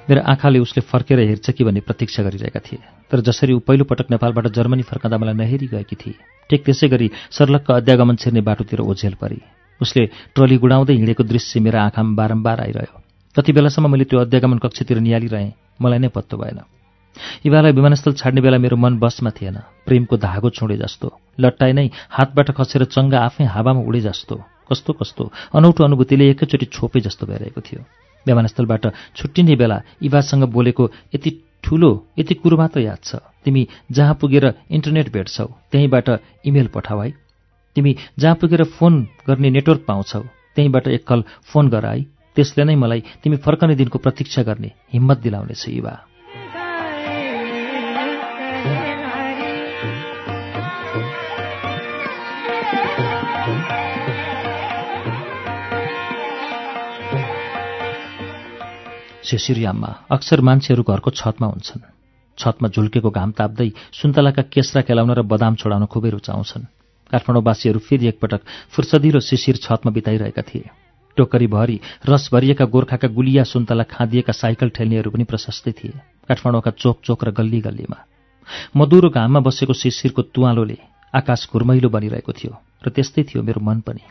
मेरो 0.10 0.22
आँखाले 0.26 0.60
उसले 0.60 0.82
फर्केर 0.82 1.20
हेर्छ 1.20 1.50
कि 1.52 1.64
भन्ने 1.64 1.80
प्रतीक्षा 1.86 2.24
गरिरहेका 2.24 2.60
थिए। 2.60 2.80
तर 3.12 3.20
जसरी 3.22 3.54
ऊ 3.54 3.60
पहिलोपटक 3.62 4.10
नेपालबाट 4.10 4.48
जर्मनी 4.58 4.84
फर्काँदा 4.84 5.18
मलाई 5.18 5.34
नहेरी 5.38 5.68
गएकी 5.70 5.96
थिए 5.96 6.18
ठिक 6.50 6.64
त्यसै 6.66 6.88
गरी 6.90 7.10
सर्लक्क 7.30 7.72
अध्यागमन 7.72 8.16
छिर्ने 8.16 8.42
बाटोतिर 8.42 8.80
ओझेल 8.82 9.14
परे। 9.22 9.38
उसले 9.82 10.06
ट्रली 10.36 10.58
गुडाउँदै 10.58 10.94
हिँडेको 10.94 11.24
दृश्य 11.24 11.60
मेरो 11.62 11.80
आँखामा 11.80 12.16
बारम्बार 12.16 12.62
आइरह्यो। 12.62 12.98
कति 13.36 13.52
बेलासम्म 13.54 13.92
मैले 13.92 14.06
त्यो 14.10 14.20
अध्यागमन 14.20 14.58
कक्षतिर 14.66 15.00
निहालिरहेँ 15.00 15.54
मलाई 15.82 16.00
नै 16.00 16.10
पत्तो 16.10 16.38
भएन। 16.38 16.60
इवालाई 17.46 17.72
विमानस्थल 17.72 18.14
छाड्ने 18.18 18.42
बेला 18.42 18.58
मेरो 18.58 18.78
मन 18.82 18.98
बसमा 18.98 19.30
थिएन 19.38 19.58
प्रेमको 19.86 20.18
धागो 20.18 20.50
छोडे 20.50 20.78
जस्तो 20.78 21.08
लट्टाइ 21.40 21.72
नै 21.74 21.86
हातबाट 22.10 22.52
खसेर 22.58 22.84
चङ्गा 22.90 23.20
आफै 23.30 23.46
हावामा 23.46 23.82
उडे 23.86 24.02
जस्तो 24.02 24.36
कस्तो 24.70 24.94
कस्तो 25.00 25.24
अनौठो 25.54 25.84
अनुभूतिले 25.84 26.30
एकैचोटि 26.30 26.66
छोपे 26.66 27.00
जस्तो 27.06 27.26
भइरहेको 27.26 27.62
थियो। 27.62 27.82
विमानस्थलबाट 28.30 28.86
छुट्टिने 29.18 29.56
बेला 29.56 29.82
इवासँग 30.02 30.44
बोलेको 30.54 30.90
यति 31.16 31.32
ठुलो 31.64 31.92
यति 32.20 32.34
कुरो 32.36 32.58
मात्र 32.58 32.80
याद 32.80 33.00
छ। 33.04 33.16
तिमी 33.46 33.68
जहाँ 33.92 34.14
पुगेर 34.22 34.46
इन्टरनेट 34.72 35.12
भेट्छौ 35.14 35.46
त्यहीँबाट 35.72 36.10
इमेल 36.46 36.68
पठाऊ 36.74 37.00
है। 37.00 37.12
तिमी 37.76 37.96
जहाँ 38.20 38.36
पुगेर 38.36 38.64
फोन 38.78 39.08
गर्ने 39.28 39.50
नेटवर्क 39.50 39.84
पाउँछौ 39.88 40.22
त्यहीँबाट 40.56 40.88
एकल 40.90 41.24
फोन 41.52 41.70
गर 41.70 41.86
है। 41.86 42.02
त्यसले 42.36 42.64
नै 42.64 42.76
मलाई 42.76 43.04
तिमी 43.24 43.38
फर्कने 43.38 43.76
दिनको 43.76 43.98
प्रतीक्षा 44.00 44.44
गर्ने 44.44 44.72
हिम्मत 44.94 45.18
दिलाउनेछ 45.20 45.68
युवा। 45.70 45.94
शिशिरियाममा 59.30 59.92
अक्सर 60.12 60.42
मान्छेहरू 60.42 60.84
घरको 60.84 61.10
छतमा 61.12 61.48
हुन्छन्। 61.48 61.88
छतमा 62.38 62.68
झुल्केको 62.70 63.10
घाम 63.12 63.32
ताप्दै 63.38 63.70
सुन्तलाका 63.94 64.44
केस्रा 64.54 64.82
खेलाउन 64.88 65.12
र 65.12 65.22
बदाम 65.32 65.56
छोडाउन 65.62 65.86
खुबै 65.86 66.10
रुचाउँछन्। 66.10 66.70
काठमाडौँवासीहरू 67.12 67.80
फेरि 67.80 68.08
एकपटक 68.08 68.42
फुर्सदिलो 68.74 69.20
शिशिर 69.20 69.56
छतमा 69.60 69.92
बिताइरहेका 69.92 70.42
थिए। 70.42 70.70
टोकरीभरि 71.18 71.78
रस 72.06 72.30
भरिएका 72.34 72.66
गोर्खाका 72.66 73.08
गुलिया 73.12 73.44
सुन्तला 73.44 73.84
खाँदिएका 73.84 74.34
साइकल 74.34 74.70
ठेल्नेहरू 74.72 75.10
पनि 75.12 75.24
प्रशस्तै 75.28 75.72
थिए। 75.74 75.94
काठमाडौँका 76.30 76.72
चोक 76.80 76.98
चोक 77.04 77.20
र 77.24 77.32
गल्ली 77.36 77.60
गल्लीमा 77.62 78.00
मधुरो 78.78 79.10
घाममा 79.10 79.40
बसेको 79.40 79.74
शिशिरको 79.74 80.22
तुवालोले 80.34 80.78
आकाश 81.14 81.50
घुर्मैलो 81.52 81.90
बनिरहेको 81.90 82.32
थियो 82.32 82.54
र 82.86 82.88
त्यस्तै 82.96 83.24
थियो 83.30 83.44
मेरो 83.44 83.60
मन 83.60 83.80
पनि। 83.84 84.04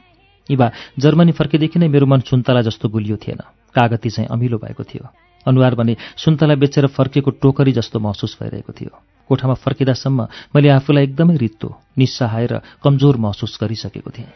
इबा 0.50 0.66
जर्मनी 0.98 1.32
फर्केदेखि 1.32 1.78
नै 1.78 1.88
मेरो 1.88 2.06
मन 2.06 2.20
सुन्तला 2.28 2.60
जस्तो 2.62 2.88
गुलियो 2.88 3.16
थिएन। 3.16 3.40
कागती 3.74 4.10
चाहिँ 4.10 4.28
अमिलो 4.28 4.58
भएको 4.58 4.84
थियो। 4.84 5.08
अनुहार 5.46 5.74
भने 5.74 5.96
सुन्तला 6.16 6.54
बेचेर 6.54 6.86
फर्केको 6.86 7.30
टोकरी 7.40 7.72
जस्तो 7.72 7.98
महसुस 8.00 8.36
भइरहेको 8.42 8.72
थियो। 8.72 8.90
कोठामा 9.28 9.54
फर्किँदासम्म 9.54 10.26
मैले 10.56 10.68
आफूलाई 10.68 11.04
एकदमै 11.04 11.36
रित्तो 11.36 11.68
निस्सहाय 11.98 12.46
र 12.46 12.60
कमजोर 12.84 13.16
महसुस 13.16 13.58
गरिसकेको 13.60 14.10
थिएँ। 14.10 14.32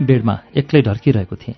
बेडमा 0.00 0.38
एक्लै 0.56 0.80
ढर्किरहेको 0.82 1.36
थिएँ। 1.36 1.54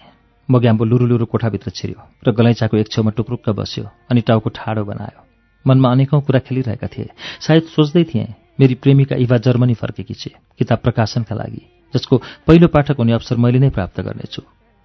मग्याम्बो 0.49 0.85
लुरु 0.85 1.07
लुरु 1.07 1.25
कोठाभित्र 1.27 1.71
छिर्यो 1.71 2.01
र 2.27 2.33
गलैँचाको 2.37 2.77
एक 2.77 2.89
छेउमा 2.91 3.11
टुक्रुक्क 3.17 3.49
बस्यो 3.49 3.85
अनि 4.11 4.21
टाउको 4.21 4.51
ठाडो 4.51 4.85
बनायो। 4.85 5.32
मनमा 5.67 5.91
अनेकौँ 5.91 6.21
कुरा 6.23 6.41
खेलिरहेका 6.47 6.87
थिए। 6.87 7.09
सायद 7.41 7.65
सोच्दै 7.75 8.05
थिएँ 8.05 8.27
मेरी 8.61 8.75
प्रेमिका 8.75 9.17
इभा 9.17 9.37
जर्मनी 9.39 9.75
फर्केकी 9.75 10.15
छे। 10.15 10.31
किताब 10.59 10.79
प्रकाशनका 10.79 11.35
लागि 11.35 11.63
जसको 11.95 12.15
पहिलो 12.47 12.69
पाठक 12.69 12.97
हुने 12.99 13.13
अवसर 13.13 13.37
मैले 13.37 13.59
नै 13.59 13.71
प्राप्त 13.71 14.01
गर्नेछु। 14.01 14.43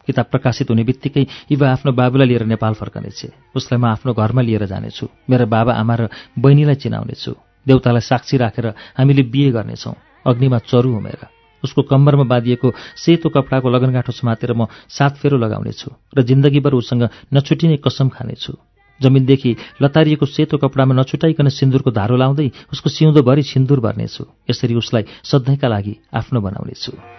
किताब 0.07 0.25
प्रकाशित 0.31 0.69
हुने 0.69 0.83
बित्तिकै 0.83 1.25
इभा 1.51 1.67
आफ्नो 1.71 1.91
बाबुलाई 1.91 2.27
लिएर 2.27 2.43
नेपाल 2.47 2.73
फर्कनेछ 2.73 3.19
उसलाई 3.55 3.79
म 3.79 3.85
आफ्नो 3.91 4.13
घरमा 4.13 4.41
लिएर 4.41 4.65
जानेछु। 4.65 5.05
मेरा 5.29 5.45
बाबा 5.45 5.73
आमा 5.75 5.95
र 5.95 6.01
बहिनीलाई 6.39 6.75
चिनाउनेछु। 6.79 7.31
देउतालाई 7.65 8.03
साक्षी 8.07 8.37
राखेर 8.37 8.67
हामीले 8.95 9.23
बिहे 9.27 9.51
गर्नेछौँ। 9.51 9.95
अग्निमा 10.25 10.59
चरु 10.63 10.89
हुमेर 10.95 11.19
उसको 11.63 11.81
कम्मरमा 11.91 12.23
बाँधिएको 12.23 12.67
सेतो 12.95 13.29
कपडाको 13.35 13.67
लगनगाँठो 13.67 14.11
समातेर 14.11 14.53
म 14.53 14.71
सात 14.87 15.19
फेरो 15.19 15.37
लगाउनेछु 15.37 15.89
र 16.15 16.21
जिन्दगीभर 16.23 16.73
उसँग 16.73 17.03
नछुटिने 17.33 17.77
कसम 17.83 18.07
खानेछु। 18.15 18.53
जमिनदेखि 19.01 19.55
लतारिएको 19.81 20.25
सेतो 20.25 20.57
कपडामा 20.57 20.93
नछुटाइकन 20.95 21.47
सिन्दुरको 21.49 21.91
धारो 21.91 22.15
लाउँदै 22.17 22.47
उसको 22.73 22.89
सिउँदोभरि 22.89 23.43
सिन्दुर 23.43 23.79
भर्नेछु। 23.79 24.23
यसरी 24.49 24.75
उसलाई 24.75 25.03
सधैँका 25.23 25.67
लागि 25.67 25.93
आफ्नो 26.13 26.41
बनाउनेछु। 26.41 27.16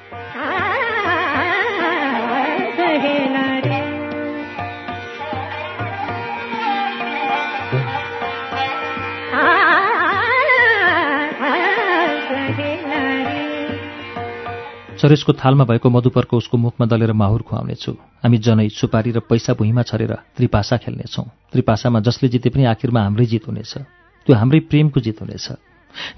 चरेसको 14.98 15.32
थालमा 15.32 15.64
भएको 15.64 15.90
मधुपरको 15.90 16.36
उसको 16.36 16.56
मुखमा 16.58 16.86
दलेर 16.86 17.12
माहुर 17.12 17.42
खुवाउनेछु। 17.42 17.92
हामी 18.22 18.38
जनै 18.38 18.68
सुपारी 18.68 19.10
र 19.10 19.20
पैसा 19.22 19.54
भुइँमा 19.54 19.82
छरेर 19.82 20.12
त्रिपासा 20.36 20.76
खेल्नेछौँ। 20.76 21.26
त्रिपासामा 21.52 22.00
जसले 22.00 22.28
जिते 22.28 22.50
पनि 22.50 22.64
आखिरमा 22.74 23.00
हाम्रै 23.02 23.26
जित 23.26 23.46
हुनेछ 23.46 23.72
त्यो 24.26 24.34
हाम्रै 24.34 24.60
प्रेमको 24.66 25.00
जित 25.00 25.20
हुनेछ। 25.22 25.46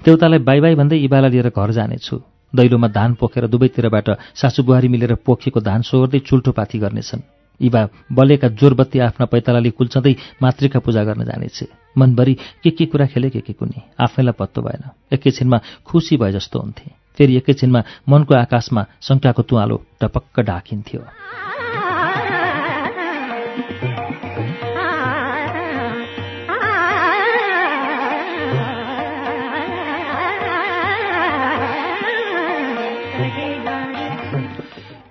देउतालाई 0.05 0.39
बाई 0.39 0.59
बाई 0.59 0.75
भन्दै 0.75 0.97
इबाला 0.97 1.27
लिएर 1.27 1.49
घर 1.49 1.71
जानेछु। 1.71 2.15
दैलोमा 2.53 2.87
धान 2.87 3.13
पोखेर 3.15 3.47
दुवैतिरबाट 3.47 4.09
सासु 4.35 4.63
बुहारी 4.63 4.87
मिलेर 4.87 5.15
पोखेको 5.23 5.59
धान 5.61 5.81
सोहोर्दै 5.81 6.19
चुल्ठो 6.19 6.51
पाथी 6.51 6.79
गर्नेछन्। 6.79 7.21
इबा 7.59 7.81
बलेका 8.11 8.47
जोरबत्ती 8.57 8.99
आफ्ना 8.99 9.25
पैतालाले 9.25 9.69
कुल्चँदै 9.69 10.15
मातृका 10.41 10.79
पूजा 10.81 11.03
गर्न 11.03 11.23
जानेछे। 11.23 11.67
मनभरि 11.97 12.33
के 12.63 12.69
के 12.69 12.85
कुरा 12.85 13.05
खेले 13.05 13.29
के 13.29 13.39
के 13.39 13.53
कुनी। 13.53 13.81
आफैलाई 14.01 14.33
पत्तो 14.33 14.61
भएन। 14.61 14.83
एकैछिनमा 15.13 15.59
खुसी 15.85 16.17
भए 16.17 16.31
जस्तो 16.31 16.59
हुन्थे। 16.59 17.00
फेरि 17.21 17.35
एकैछिनमा 17.37 17.81
मनको 18.09 18.33
आकाशमा 18.35 18.81
शङ्काको 19.05 19.41
तुवालो 19.45 19.75
टपक्क 20.01 20.39
ढाकिन्थ्यो। 20.41 21.01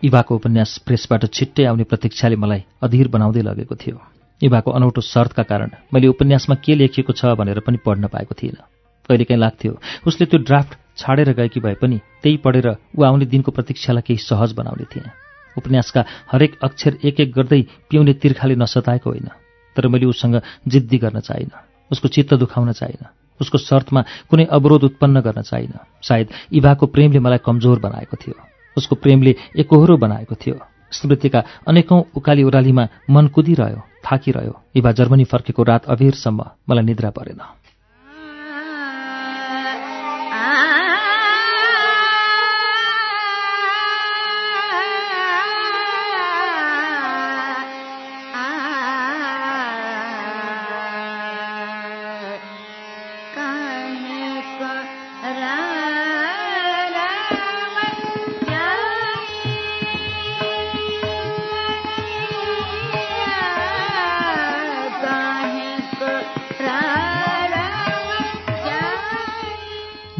इभाको 0.02 0.34
उपन्यास 0.34 0.70
प्रेसबाट 0.86 1.24
छिट्टै 1.30 1.64
आउने 1.70 1.84
प्रतीक्षाले 1.84 2.36
मलाई 2.36 2.62
अधीर 2.82 3.08
बनाउँदै 3.14 3.42
लगेको 3.46 3.74
थियो। 3.76 3.96
इभाको 4.40 4.70
अनौठो 4.72 5.00
शर्तका 5.04 5.42
कारण 5.46 5.70
मैले 5.94 6.06
उपन्यासमा 6.10 6.54
के 6.58 6.74
लेखिएको 6.74 7.12
छ 7.12 7.38
भनेर 7.38 7.60
पनि 7.62 7.78
पढ्न 7.86 8.10
पाएको 8.10 8.34
थिइनँ। 8.34 8.79
कहिलेकाहीँ 9.10 9.40
लाग्थ्यो। 9.40 9.72
उसले 10.06 10.26
त्यो 10.30 10.38
ड्राफ्ट 10.46 10.78
छाडेर 10.96 11.32
गएकी 11.34 11.60
भए 11.60 11.74
पनि 11.82 11.98
त्यही 12.22 12.36
पढेर 12.44 12.68
ऊ 12.94 13.02
आउने 13.02 13.26
दिनको 13.26 13.50
प्रतीक्षालाई 13.50 14.06
केही 14.06 14.22
सहज 14.22 14.52
बनाउने 14.54 14.86
थिएँ 14.86 15.10
उपन्यासका 15.56 16.04
हरेक 16.32 16.52
अक्षर 16.62 16.92
एक 17.02 17.20
एक 17.20 17.30
गर्दै 17.32 17.60
पिउने 17.90 18.12
तिर्खाले 18.22 18.54
नसताएको 18.54 19.10
होइन 19.10 19.28
तर 19.76 19.88
मैले 19.88 20.06
उसँग 20.06 20.40
जिद्दी 20.68 20.98
गर्न 20.98 21.20
चाहिनँ 21.20 21.58
उसको 21.90 22.08
चित्त 22.08 22.34
दुखाउन 22.36 22.72
चाहिनँ 22.72 23.10
उसको 23.40 23.58
शर्तमा 23.58 24.00
कुनै 24.30 24.44
अवरोध 24.46 24.84
उत्पन्न 24.84 25.20
गर्न 25.20 25.42
चाहिनँ। 25.42 25.80
सायद 26.02 26.28
इभाको 26.52 26.86
प्रेमले 26.86 27.18
मलाई 27.18 27.40
कमजोर 27.40 27.78
बनाएको 27.80 28.16
थियो 28.16 28.36
उसको 28.76 28.94
प्रेमले 28.96 29.34
एकहोरो 29.56 29.96
बनाएको 29.96 30.34
थियो। 30.36 30.56
स्मृतिका 30.92 31.40
अनेकौं 31.66 32.00
उकाली 32.14 32.42
ओह्रालीमा 32.44 32.84
मन 33.10 33.26
कुदिरह्यो 33.34 33.80
थाकिरह्यो। 34.04 34.54
इभा 34.76 34.90
जर्मनी 34.92 35.24
फर्केको 35.24 35.62
रात 35.62 35.84
अबेरसम्म 35.88 36.40
मलाई 36.68 36.84
निद्रा 36.84 37.10
परेन। 37.10 37.40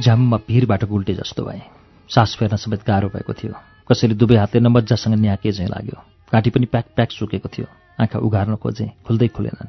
झ्याममा 0.01 0.37
भिरबाट 0.49 0.85
गुल्टे 0.85 1.15
जस्तो 1.15 1.45
भए। 1.45 1.61
सास 2.11 2.37
फेर्न 2.37 2.57
समेत 2.57 2.81
गाह्रो 2.87 3.09
भएको 3.09 3.33
थियो। 3.33 3.55
कसैले 3.89 4.15
दुवै 4.15 4.37
हातले 4.37 4.61
नमजासँग 4.61 5.15
न्याके 5.15 5.53
झैँ 5.53 5.69
लाग्यो। 5.69 5.97
घाँटी 6.33 6.51
पनि 6.51 6.67
प्याक 6.67 6.85
प्याक 6.97 7.11
सुकेको 7.11 7.49
थियो। 7.49 7.67
आँखा 8.01 8.19
उघार्न 8.19 8.57
खोजेँ 8.57 8.89
खुल्दै 9.07 9.29
खुलेनन्। 9.29 9.69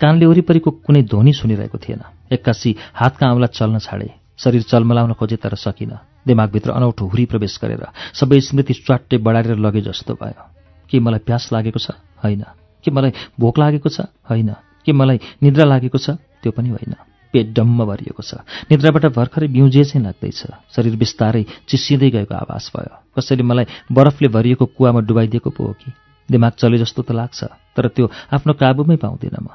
कानले 0.00 0.26
वरिपरिको 0.26 0.70
कुनै 0.70 1.02
ध्वनि 1.02 1.32
सुनिरहेको 1.32 1.78
थिएन। 1.78 2.00
एक्कासी 2.32 2.76
हातका 2.94 3.26
आउँला 3.26 3.46
चल्न 3.46 3.78
छाडे। 3.78 4.10
शरीर 4.38 4.62
चलमलाउन 4.62 5.12
खोजे 5.12 5.36
तर 5.36 5.54
सकिन। 5.54 5.92
दिमागभित्र 6.26 6.70
अनौठो 6.70 7.06
हुरी 7.06 7.24
प्रवेश 7.24 7.58
गरेर 7.62 7.86
सबै 8.14 8.40
स्मृति 8.40 8.74
स्वाट्टे 8.74 9.18
बढारेर 9.18 9.56
लगे 9.56 9.80
जस्तो 9.80 10.14
भयो। 10.14 10.44
के 10.90 11.00
मलाई 11.00 11.18
प्यास 11.18 11.48
लागेको 11.52 11.78
छ? 11.78 11.90
होइन। 12.24 12.44
के 12.84 12.90
मलाई 12.90 13.12
भोक 13.40 13.58
लागेको 13.58 13.88
छ? 13.88 14.00
होइन। 14.30 14.54
के 14.84 14.92
मलाई 14.92 15.20
निद्रा 15.42 15.64
लागेको 15.64 15.98
छ? 15.98 16.10
त्यो 16.42 16.52
पनि 16.52 16.68
होइन। 16.68 16.94
पेट 17.32 17.46
डम्म 17.54 17.84
भरिएको 17.84 18.22
छ। 18.22 18.34
निद्राबाट 18.70 19.06
भर्खरै 19.06 19.48
बिउजे 19.48 19.84
चाहिँ 19.84 20.04
लाग्दैछ। 20.04 20.42
शरीर 20.76 20.96
बिस्तारै 20.96 21.44
चिसिँदै 21.68 22.10
गएको 22.10 22.34
आवाज 22.34 22.70
भयो। 22.76 22.94
कसैले 23.16 23.42
मलाई 23.42 23.66
बरफले 23.92 24.28
भरिएको 24.28 24.64
कुवामा 24.66 25.00
डुबाइदिएको 25.00 25.50
पो 25.50 25.64
हो 25.64 25.72
कि? 25.72 25.92
दिमाग 26.30 26.52
चले 26.52 26.78
जस्तो 26.78 27.02
त 27.02 27.10
लाग्छ 27.12 27.44
तर 27.76 27.88
त्यो 27.88 28.10
आफ्नो 28.32 28.52
काबुमै 28.52 28.96
पाउँदिनँ 28.96 29.40
म। 29.40 29.48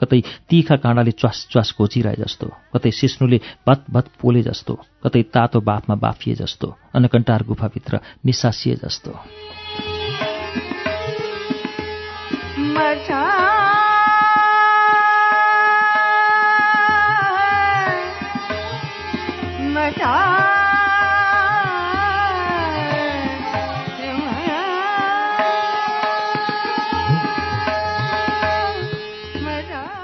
कतै 0.00 0.20
तिखा 0.48 0.76
काँडाले 0.76 1.12
च्वास 1.12 1.46
च्वास 1.52 1.74
घोचिरहे 1.78 2.16
जस्तो 2.16 2.46
कतै 2.72 2.90
सिस्नुले 2.90 3.40
भत 3.68 3.84
भत 3.90 4.06
पोले 4.20 4.42
जस्तो 4.42 4.74
कतै 5.04 5.22
तातो 5.34 5.60
बाफमा 5.60 5.94
बाफिए 5.94 6.34
जस्तो 6.34 6.76
अनकन्टार 6.94 7.42
गुफाभित्र 7.44 8.00
निसासिए 8.24 8.74
जस्तो। 8.80 9.12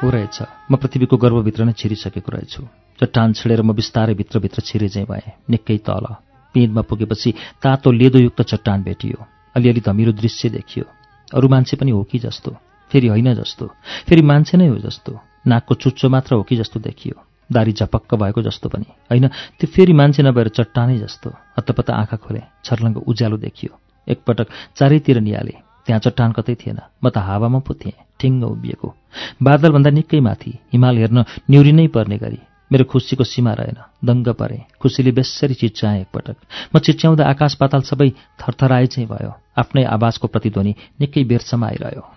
हो 0.03 0.11
रहेछ। 0.11 0.43
म 0.71 0.77
पृथ्वीको 0.77 1.17
गर्भभित्र 1.17 1.65
नै 1.65 1.73
छिरिसकेको 1.73 2.33
रहेछु। 2.33 2.63
चट्टान 3.01 3.33
छिडेर 3.33 3.63
म 3.63 3.73
बिस्तारै 3.73 4.15
भित्रभित्र 4.15 4.63
छिरे 4.63 4.89
चाहिँ 4.89 5.07
भएँ 5.11 5.33
निकै 5.51 5.79
तल। 5.79 6.07
पिँधमा 6.55 6.83
पुगेपछि 6.83 7.35
तातो 7.63 7.91
लेदोयुक्त 7.91 8.43
चट्टान 8.43 8.83
भेटियो। 8.83 9.27
अलिअलि 9.57 9.81
धमिलो 9.81 10.13
दृश्य 10.13 10.49
देखियो। 10.49 10.85
अरू 11.35 11.49
मान्छे 11.49 11.77
पनि 11.77 11.91
हो 11.91 12.03
कि 12.03 12.19
जस्तो? 12.19 12.57
फेरि 12.93 13.07
होइन 13.07 13.35
जस्तो। 13.35 13.67
फेरि 14.09 14.23
मान्छे 14.23 14.59
नै 14.59 14.67
हो 14.67 14.77
जस्तो। 14.77 15.21
नाकको 15.47 15.75
चुच्चो 15.75 16.09
मात्र 16.09 16.35
हो 16.35 16.43
कि 16.43 16.57
जस्तो 16.57 16.81
देखियो। 16.81 17.23
दारी 17.53 17.73
झपक्क 17.73 18.15
भएको 18.15 18.43
जस्तो 18.43 18.69
पनि। 18.69 18.87
होइन 19.11 19.29
त्यो 19.29 19.67
फेरि 19.67 19.93
मान्छे 19.93 20.23
नभएर 20.23 20.49
चट्टानै 20.49 20.99
जस्तो। 20.99 21.31
हत्तपत्त 21.31 21.91
आँखा 21.91 22.17
खोले 22.17 22.43
छर्लङ्ग 22.65 22.97
उज्यालो 22.97 23.37
देखियो। 23.37 23.81
एकपटक 24.09 24.49
चारैतिर 24.77 25.21
निहाले। 25.21 25.66
त्यहाँ 25.87 26.01
चट्टान 26.01 26.33
कतै 26.33 26.55
थिएन। 26.55 26.79
म 27.05 27.09
त 27.09 27.19
हावामा 27.19 27.59
पो 27.59 27.75
थिएँ। 27.75 27.95
ठिङ्ग 28.21 28.45
उभिएको। 28.45 28.89
बादलभन्दा 29.43 29.91
निकै 29.91 30.21
माथि। 30.21 30.53
हिमाल 30.73 30.99
हेर्न 30.99 31.19
न्युरिनै 31.51 31.87
पर्ने 31.95 32.19
गरी। 32.19 32.41
मेरो 32.73 32.85
खुसीको 32.91 33.25
सीमा 33.25 33.53
रहेन। 33.53 33.79
दङ्ग 34.05 34.29
परे। 34.35 34.59
खुसीले 34.83 35.11
बेसरी 35.13 35.55
चिच्याएँ 35.55 36.01
एकपटक। 36.01 36.37
म 36.75 36.79
चिच्याउँदा 36.79 37.25
आकाश 37.25 37.55
पाताल 37.55 37.81
सबै 37.87 38.11
थरथराए 38.41 38.87
चाहिँ 38.87 39.09
भयो। 39.09 39.33
आफ्नै 39.57 39.85
आवाजको 39.85 40.27
प्रतिध्वनि 40.27 40.75
निकै 41.01 41.25
बेरसम्म 41.25 41.65
आइरह्यो। 41.65 42.16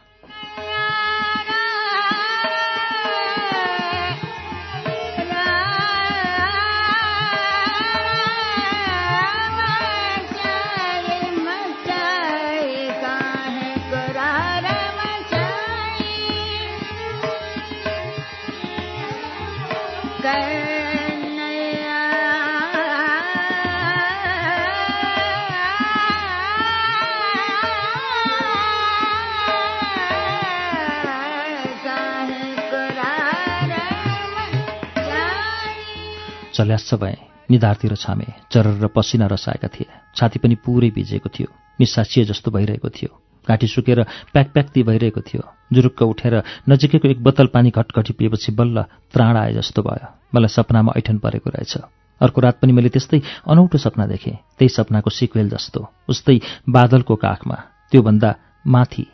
चल्यास 36.59 36.93
भए 36.93 37.17
निधारतिर 37.51 37.95
छामे 37.95 38.25
चरर 38.51 38.83
र 38.83 38.87
पसिना 38.87 39.27
रसाएका 39.31 39.67
थिए। 39.67 39.87
छाती 40.15 40.39
पनि 40.39 40.55
पुरै 40.55 40.89
भिजेको 40.91 41.29
थियो। 41.29 41.47
निस्सासिए 41.79 42.25
जस्तो 42.25 42.51
भइरहेको 42.51 42.89
थियो। 42.89 43.09
घाँटी 43.47 43.67
सुकेर 43.67 44.03
प्याक 44.33 44.51
प्याक्ती 44.51 44.83
भइरहेको 44.83 45.21
थियो। 45.21 45.43
जुरुक्क 45.73 46.01
उठेर 46.01 46.43
नजिकैको 46.69 47.07
एक 47.07 47.23
बोतल 47.23 47.47
पानी 47.47 47.69
घटघटी 47.71 48.13
पिएपछि 48.13 48.51
बल्ल 48.51 48.83
त्राण 49.13 49.37
आए 49.37 49.53
जस्तो 49.53 49.81
भयो। 49.81 50.07
मलाई 50.35 50.47
सपनामा 50.47 50.93
ऐठन 50.97 51.17
परेको 51.17 51.49
रहेछ। 51.49 51.77
अर्को 52.21 52.41
रात 52.41 52.59
पनि 52.59 52.71
मैले 52.71 52.89
त्यस्तै 52.89 53.21
अनौठो 53.47 53.77
सपना 53.77 54.05
देखेँ। 54.05 54.35
त्यही 54.59 54.69
सपनाको 54.69 55.09
सिक्वेल 55.09 55.49
जस्तो। 55.49 55.87
उस्तै 56.09 56.39
बादलको 56.69 57.15
काखमा। 57.15 57.55
त्योभन्दा 57.91 58.35
माथि। 58.67 59.07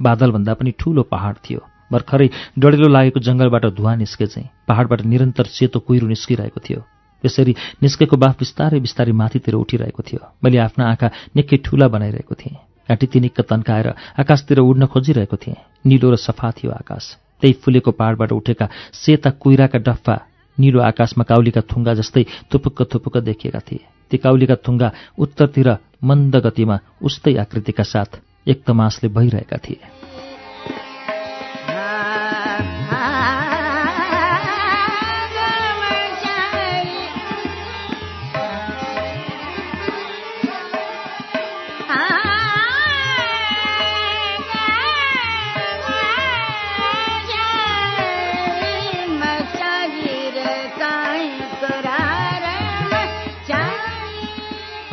बादलभन्दा 0.00 0.54
पनि 0.54 0.70
ठूलो 0.80 1.02
पहाड 1.02 1.36
थियो। 1.36 1.60
भर्खरै 1.92 2.28
डढिलो 2.58 2.88
लागेको 2.88 3.20
जङ्गलबाट 3.20 3.64
धुवा 3.76 3.94
निस्के 3.96 4.26
चाहिँ 4.26 4.48
पहाडबाट 4.68 5.00
निरन्तर 5.02 5.46
सेतो 5.46 5.78
कुहिरो 5.80 6.06
निस्किरहेको 6.06 6.60
थियो। 6.60 6.80
त्यसरी 7.24 7.54
निस्केको 7.82 8.16
बाफ 8.16 8.38
बिस्तारै 8.38 8.80
बिस्तारै 8.80 9.12
माथितिर 9.12 9.54
उठिरहेको 9.54 10.02
थियो। 10.02 10.20
मैले 10.44 10.58
आफ्ना 10.58 10.84
आँखा 10.90 11.08
निकै 11.36 11.56
ठुला 11.64 11.88
बनाइरहेको 11.88 12.34
थिएँ। 12.34 12.56
घाँटी 12.88 13.06
तिनिक्क 13.06 13.40
तन्काएर 13.48 13.88
आकाशतिर 14.20 14.58
उड्न 14.60 14.86
खोजिरहेको 14.92 15.36
थिएँ। 15.36 15.56
निलो 15.86 16.10
र 16.12 16.16
सफा 16.16 16.50
थियो 16.52 16.70
आकाश। 16.72 17.04
त्यही 17.40 17.52
फुलेको 17.64 17.90
पहाडबाट 17.90 18.32
उठेका 18.32 18.68
सेता 18.92 19.30
कुइराका 19.40 19.78
डफ्फा 19.78 20.16
निलो 20.58 20.80
आकाशमा 20.80 21.24
काउलीका 21.24 21.60
थुङ्गा 21.64 21.94
जस्तै 21.94 22.24
थुपुक्क 22.52 22.82
थुपुक्क 22.92 23.16
देखिएका 23.24 23.60
थिए। 23.60 23.84
ती 24.10 24.16
काउलीका 24.20 24.56
थुङ्गा 24.60 24.92
उत्तरतिर 25.18 25.68
मन्द 26.04 26.36
गतिमा 26.36 26.78
उस्तै 27.02 27.34
आकृतिका 27.40 27.82
साथ 27.82 28.20
एक 28.48 28.62
तमासले 28.68 29.08
भइरहेका 29.08 29.56
थिए। 29.56 30.13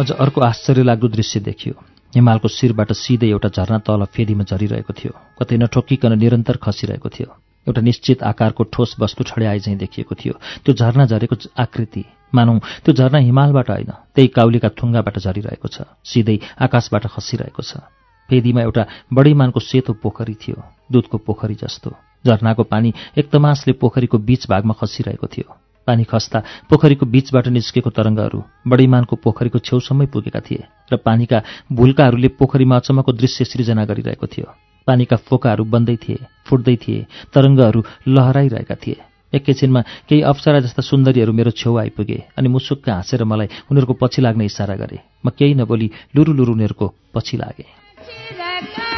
अझ 0.01 0.11
अर्को 0.11 0.41
आश्चर्य 0.41 0.83
लाग्दो 0.83 1.07
दृश्य 1.07 1.39
देखियो। 1.39 1.73
हिमालको 2.15 2.47
शिरबाट 2.47 2.91
सिधै 2.91 3.27
एउटा 3.29 3.49
झरना 3.49 3.77
तल 3.85 4.05
फेदीमा 4.09 4.43
झरिरहेको 4.43 4.93
थियो। 4.93 5.13
कतै 5.37 5.57
नठोकिकन 5.57 6.17
निरन्तर 6.17 6.57
खसिरहेको 6.57 7.09
थियो। 7.09 7.29
एउटा 7.67 7.81
निश्चित 7.81 8.23
आकारको 8.23 8.63
ठोस 8.73 8.95
वस्तु 8.99 9.23
ठड्याए 9.23 9.59
झैँ 9.59 9.77
देखिएको 9.77 10.15
थियो। 10.15 10.33
त्यो 10.65 10.73
झरना 10.73 11.05
झरेको 11.05 11.35
आकृति। 11.53 12.03
मानौ 12.33 12.57
त्यो 12.81 12.93
झरना 12.93 13.17
हिमालबाट 13.17 13.69
होइन। 13.69 13.91
त्यही 14.15 14.27
काउलीका 14.27 14.69
थुङ्गाबाट 14.73 15.19
झरिरहेको 15.19 15.67
छ। 15.69 15.85
सिधै 16.01 16.37
आकाशबाट 16.57 17.05
खसिरहेको 17.13 17.61
छ। 17.61 17.85
फेदीमा 18.29 18.61
एउटा 18.61 18.83
बढी 19.13 19.33
मानको 19.33 19.59
सेतो 19.59 19.93
पोखरी 20.01 20.33
थियो। 20.33 20.57
दुधको 20.91 21.17
पोखरी 21.17 21.55
जस्तो। 21.61 21.89
झरनाको 22.25 22.63
पानी 22.63 22.93
एकदमासले 23.17 23.73
पोखरीको 23.77 24.17
बीच 24.17 24.49
भागमा 24.49 24.73
खसिरहेको 24.81 25.27
थियो। 25.27 25.49
पानी 25.87 26.03
खस्दा 26.03 26.39
पोखरीको 26.69 27.05
बीचबाट 27.05 27.47
निस्केको 27.47 27.89
तरङ्गहरू 27.89 28.39
बडैमानको 28.67 29.15
पोखरीको 29.15 29.59
छेउसम्मै 29.59 30.05
पुगेका 30.13 30.39
थिए 30.39 30.63
र 30.91 30.97
पानीका 30.97 31.37
भुल्काहरूले 31.73 32.29
पोखरीमा 32.39 32.75
अचम्मको 32.75 33.11
दृश्य 33.11 33.45
सृजना 33.45 33.85
गरिरहेको 33.85 34.27
थियो। 34.27 34.47
पानीका 34.87 35.15
फोकाहरू 35.27 35.63
बन्दै 35.65 35.95
थिए 36.03 36.19
फुट्दै 36.45 36.75
थिए 36.83 37.05
तरङ्गहरू 37.33 37.81
लहराइरहेका 38.07 38.75
थिए। 38.75 38.97
एकैछिनमा 39.33 39.81
केही 40.09 40.21
अप्सरा 40.21 40.59
जस्ता 40.59 40.81
सुन्दरीहरू 40.81 41.33
मेरो 41.33 41.51
छेउ 41.55 41.77
आइपुगे 41.77 42.19
अनि 42.37 42.47
मुसुक्क 42.49 42.89
हाँसेर 42.89 43.23
मलाई 43.23 43.47
उनीहरूको 43.71 43.93
पछि 44.01 44.21
लाग्ने 44.21 44.45
इसारा 44.45 44.75
गरे। 44.75 44.99
म 45.25 45.29
केही 45.31 45.53
नबोली 45.55 45.87
लुरु 46.15 46.33
लुरु 46.33 46.51
उनीहरूको 46.53 46.87
पछि 47.15 47.37
लागेँ। 47.37 48.90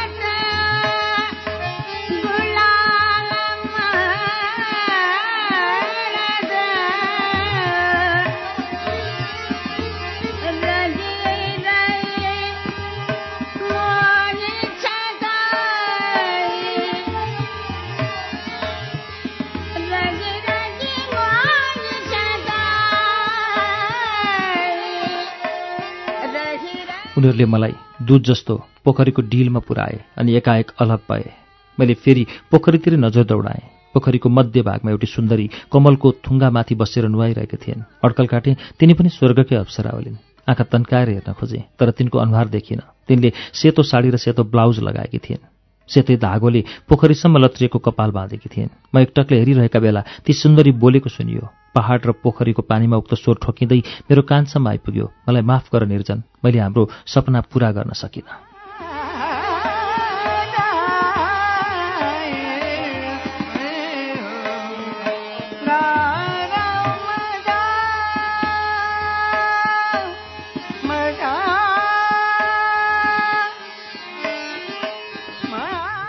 उनीहरूले 27.24 27.44
मलाई 27.48 27.72
दुध 28.04 28.22
जस्तो 28.28 28.54
पोखरीको 28.84 29.22
डिलमा 29.32 29.60
पुऱ्याए 29.64 29.96
अनि 30.20 30.36
एकाएक 30.36 30.70
अलग 30.76 31.00
भए। 31.08 31.30
मैले 31.78 31.94
फेरि 31.96 32.26
पोखरीतिर 32.52 32.96
नजर 33.00 33.24
दौडाएँ। 33.24 33.64
पोखरीको 33.94 34.28
मध्य 34.28 34.62
भागमा 34.62 34.90
एउटी 34.90 35.06
सुन्दरी 35.06 35.46
कमलको 35.72 36.12
थुङ्गामाथि 36.20 36.74
बसेर 36.76 37.08
नुहाइरहेका 37.08 37.56
थिएन् 37.64 37.86
अड्कल 38.04 38.26
काटे 38.28 38.56
तिनी 38.76 38.94
पनि 38.94 39.08
स्वर्गकै 39.08 39.56
अप्सरा 39.56 39.90
होलिन्। 39.96 40.20
आँखा 40.48 40.64
तन्काएर 40.68 41.08
हेर्न 41.08 41.32
खोजे 41.32 41.60
तर 41.80 41.90
तिनको 41.96 42.18
अनुहार 42.18 42.48
देखिन। 42.52 42.80
तिनले 43.08 43.32
सेतो 43.56 43.82
साडी 43.82 44.10
र 44.10 44.16
सेतो 44.20 44.44
ब्लाउज 44.44 44.84
लगाएकी 44.84 45.18
थिइन्। 45.18 45.48
सेतै 45.88 46.16
धागोले 46.20 46.64
पोखरीसम्म 46.88 47.38
लत्रिएको 47.40 47.78
कपाल 47.80 48.10
बाँधेकी 48.12 48.48
थिइन्। 48.52 48.76
म 48.92 49.00
एकटकले 49.00 49.38
हेरिरहेका 49.40 49.80
बेला 49.80 50.04
ती 50.24 50.32
सुन्दरी 50.34 50.72
बोलेको 50.76 51.08
सुनियो 51.08 51.48
पहाड 51.74 52.00
र 52.06 52.12
पोखरीको 52.22 52.62
पानीमा 52.62 52.96
उक्त 52.96 53.14
स्वर 53.14 53.36
ठोकिँदै 53.44 53.80
मेरो 54.08 54.22
कानसम्म 54.22 54.68
आइपुग्यो 54.68 55.06
मलाई 55.28 55.42
माफ 55.42 55.64
गर 55.74 55.86
निर्जन 55.92 56.22
मैले 56.44 56.58
हाम्रो 56.58 56.88
सपना 57.06 57.40
पूरा 57.50 57.70
गर्न 57.72 57.92
सकिनँ। 57.92 58.53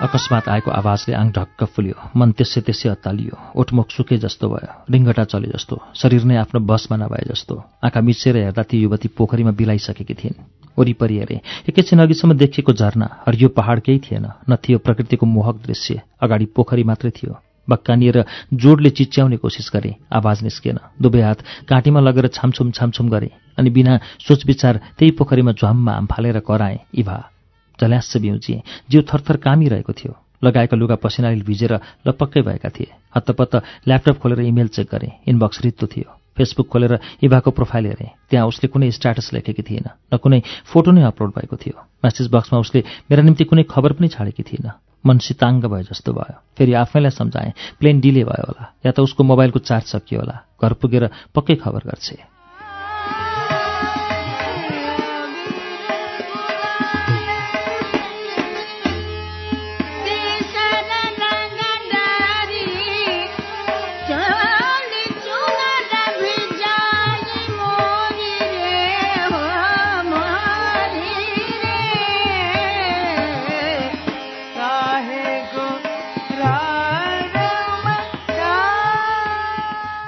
अकस्मात 0.05 0.49
आएको 0.49 0.71
आवाजले 0.71 1.13
आङ 1.15 1.27
ढक्क 1.31 1.63
फुल्यो। 1.73 1.97
मन 2.15 2.31
त्यसै 2.37 2.61
त्यसै 2.61 2.89
अत्तालियो। 2.89 3.35
ओठमुख 3.55 3.87
सुके 3.89 4.17
जस्तो 4.17 4.45
भयो। 4.49 4.71
रिङ्गटा 4.89 5.23
चले 5.23 5.47
जस्तो। 5.47 5.75
शरीर 5.95 6.23
नै 6.23 6.35
आफ्नो 6.37 6.59
बसमा 6.61 6.95
नभए 6.97 7.23
जस्तो। 7.29 7.53
आँखा 7.83 8.01
मिचेर 8.01 8.37
हेर्दा 8.37 8.63
ती 8.69 8.77
युवती 8.77 9.07
पोखरीमा 9.17 9.51
बिलाइसकेकी 9.51 10.13
थिइन्। 10.13 10.37
वरिपरि 10.77 11.17
हेरे। 11.17 11.41
एकैछिन 11.69 11.99
अघिसम्म 11.99 12.33
देखिएको 12.37 12.73
झरना 12.73 13.07
हरियो 13.25 13.49
पहाड 13.49 13.79
केही 13.81 13.99
थिएन। 13.99 14.25
न 14.49 14.55
थियो 14.55 14.77
प्रकृतिको 14.77 15.25
मोहक 15.25 15.55
दृश्य। 15.65 16.01
अगाडि 16.21 16.45
पोखरी 16.45 16.83
मात्रै 16.83 17.11
थियो। 17.11 17.33
बक्कानिएर 17.69 18.25
जोडले 18.53 18.89
चिच्याउने 18.89 19.37
कोसिस 19.37 19.71
गरे। 19.73 19.95
आवाज 20.13 20.43
निस्केन। 20.43 20.77
दुवै 21.01 21.21
हात 21.21 21.39
काँटीमा 21.69 21.99
लगेर 21.99 22.27
छामछुम 22.27 22.71
छामछुम 22.71 23.09
गरे। 23.09 23.29
अनि 23.57 23.69
बिना 23.69 23.97
सोचविचार 24.27 24.75
त्यही 24.97 25.11
पोखरीमा 25.11 25.51
झ्वाममा 25.51 25.91
आम 25.91 26.05
फालेर 26.05 26.39
कराए 26.39 26.79
इभा 26.93 27.17
झल्यास 27.81 28.17
बिउजिए 28.17 28.61
जिउ 28.89 29.01
थरथर 29.01 29.37
कामिरहेको 29.37 29.93
थियो। 29.93 30.13
लगाएका 30.43 30.77
लुगा 30.77 30.95
पसिनाले 30.95 31.41
भिजेर 31.41 31.73
लपक्कै 32.07 32.41
भएका 32.41 32.69
थिए। 32.69 32.91
हत्तपत्त 33.15 33.55
ल्यापटप 33.87 34.17
खोलेर 34.19 34.39
इमेल 34.39 34.67
चेक 34.67 34.87
गरे। 34.91 35.09
इनबक्स 35.27 35.61
रित्तो 35.63 35.87
थियो। 35.87 36.09
फेसबुक 36.37 36.67
खोलेर 36.67 36.99
इभाको 37.23 37.51
प्रोफाइल 37.51 37.85
हेरेँ। 37.85 38.11
त्यहाँ 38.29 38.47
उसले 38.47 38.67
कुनै 38.67 38.91
स्ट्याटस 38.91 39.29
लेखेकी 39.33 39.63
थिएन 39.63 39.87
न 40.13 40.17
कुनै 40.17 40.41
फोटो 40.67 40.91
नै 40.91 41.03
अपलोड 41.07 41.31
भएको 41.31 41.55
थियो। 41.55 41.79
म्यासेज 41.79 42.27
बक्समा 42.27 42.59
उसले 42.59 42.83
मेरा 43.11 43.23
निम्ति 43.23 43.43
कुनै 43.43 43.63
खबर 43.63 43.93
पनि 43.95 44.07
छाडेकी 44.11 44.43
थिएन। 44.43 44.71
मन 45.05 45.17
सिताङ्ग 45.23 45.65
भयो 45.65 45.87
जस्तो 45.87 46.11
भयो। 46.13 46.35
फेरि 46.57 46.73
आफैलाई 46.73 47.11
सम्झाएँ। 47.15 47.53
प्लेन 47.79 47.99
डिले 47.99 48.23
भयो 48.27 48.45
होला। 48.51 48.73
या 48.85 48.91
त 48.91 48.99
उसको 48.99 49.23
मोबाइलको 49.23 49.59
चार्ज 49.59 49.85
सकियो 49.95 50.19
होला। 50.19 50.35
घर 50.59 50.73
पुगेर 50.73 51.09
पक्कै 51.35 51.55
खबर 51.55 51.87
गर्छे। 51.87 52.34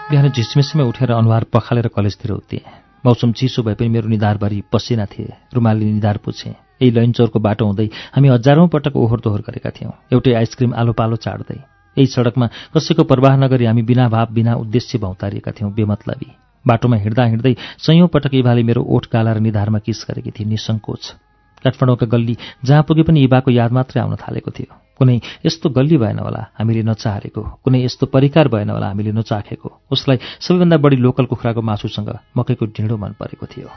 बिहान 0.10 0.30
झिसमिसमै 0.32 0.84
उठेर 0.88 1.12
अनुहार 1.12 1.44
पखालेर 1.52 1.88
कलेजतिर 1.92 2.32
उत्तिएँ। 2.32 2.64
मौसम 3.06 3.32
चिसो 3.36 3.64
भए 3.64 3.76
पनि 3.76 3.90
मेरो 3.92 4.08
निधारभरि 4.08 4.62
पसिना 4.72 5.06
थिए। 5.06 5.34
रुमालले 5.52 5.86
निधार 5.86 6.18
पुछेँ 6.24 6.52
यही 6.82 6.92
लैनचौरको 6.96 7.40
बाटो 7.44 7.66
हुँदै 7.68 7.88
हामी 8.16 8.28
हजारौँ 8.30 8.68
पटक 8.72 8.96
ओहोर 8.96 9.20
दोहोर 9.20 9.42
गरेका 9.44 9.70
थियौँ। 9.76 9.92
एउटै 10.14 10.34
आइसक्रिम 10.34 10.74
आलो 10.80 10.94
पालो 10.96 11.16
चाड्दै 11.20 11.60
यही 11.98 12.08
सडकमा 12.08 12.48
कसैको 12.74 13.04
प्रवाह 13.04 13.36
नगरी 13.44 13.66
हामी 13.68 13.82
बिना 13.84 14.08
भाव 14.08 14.28
बिना 14.32 14.56
उद्देश्य 14.64 14.98
भौतारिएका 15.04 15.52
थियौँ 15.52 15.74
बेमतलबी। 15.76 16.30
बाटोमा 16.66 16.98
हिँड्दा 17.04 17.24
हिँड्दै 17.28 17.56
सयौँ 17.84 18.08
पटक 18.08 18.34
इभाले 18.40 18.64
मेरो 18.64 18.88
ओठ 18.88 19.06
काला 19.12 19.32
र 19.36 19.40
निधारमा 19.44 19.80
किस 19.84 20.06
गरेकी 20.08 20.32
थिए 20.32 20.48
निसङ्कोच। 20.48 21.04
काठमाडौँका 21.68 22.06
गल्ली 22.08 22.36
जहाँ 22.66 22.84
पुगे 22.88 23.04
पनि 23.04 23.20
इभाको 23.28 23.52
याद 23.52 23.72
मात्रै 23.72 24.02
आउन 24.02 24.16
थालेको 24.16 24.52
थियो। 24.52 24.72
कुनै 24.98 25.22
यस्तो 25.46 25.70
गल्ली 25.70 25.98
भएन 25.98 26.20
होला 26.20 26.42
हामीले 26.58 26.82
नचाहेको। 26.82 27.42
कुनै 27.64 27.84
यस्तो 27.86 28.06
परिकार 28.10 28.48
भएन 28.48 28.70
होला 28.70 28.88
हामीले 28.88 29.12
नचाखेको। 29.14 29.70
उसलाई 29.92 30.18
सबैभन्दा 30.42 30.78
बढी 30.78 30.98
लोकल 30.98 31.26
कुखुराको 31.30 31.62
मासुसँग 31.62 32.10
मकैको 32.38 32.66
ढिँडो 32.66 32.98
मन 32.98 33.12
परेको 33.22 33.46
थियो। 33.46 33.70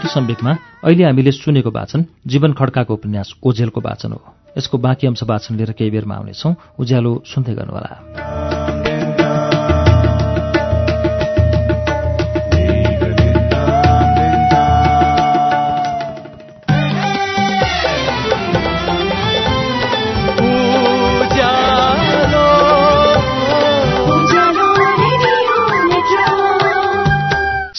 श्रुति 0.00 0.14
सम्वेकमा 0.14 0.52
अहिले 0.84 1.04
हामीले 1.04 1.32
सुनेको 1.32 1.70
वाचन 1.70 2.04
जीवन 2.26 2.52
खड्काको 2.52 2.94
उपन्यास 2.94 3.34
ओझेलको 3.44 3.80
वाचन 3.80 4.12
हो। 4.12 4.22
यसको 4.58 4.78
बाँकी 4.78 5.06
अंश 5.06 5.22
वाचन 5.22 5.56
लिएर 5.56 5.72
केही 5.72 5.90
बेरमा 5.90 6.14
आउनेछौ। 6.14 6.54
उज्यालो 6.80 7.12
सुन्दै 7.26 7.54
गर्नुहोला। 7.54 8.59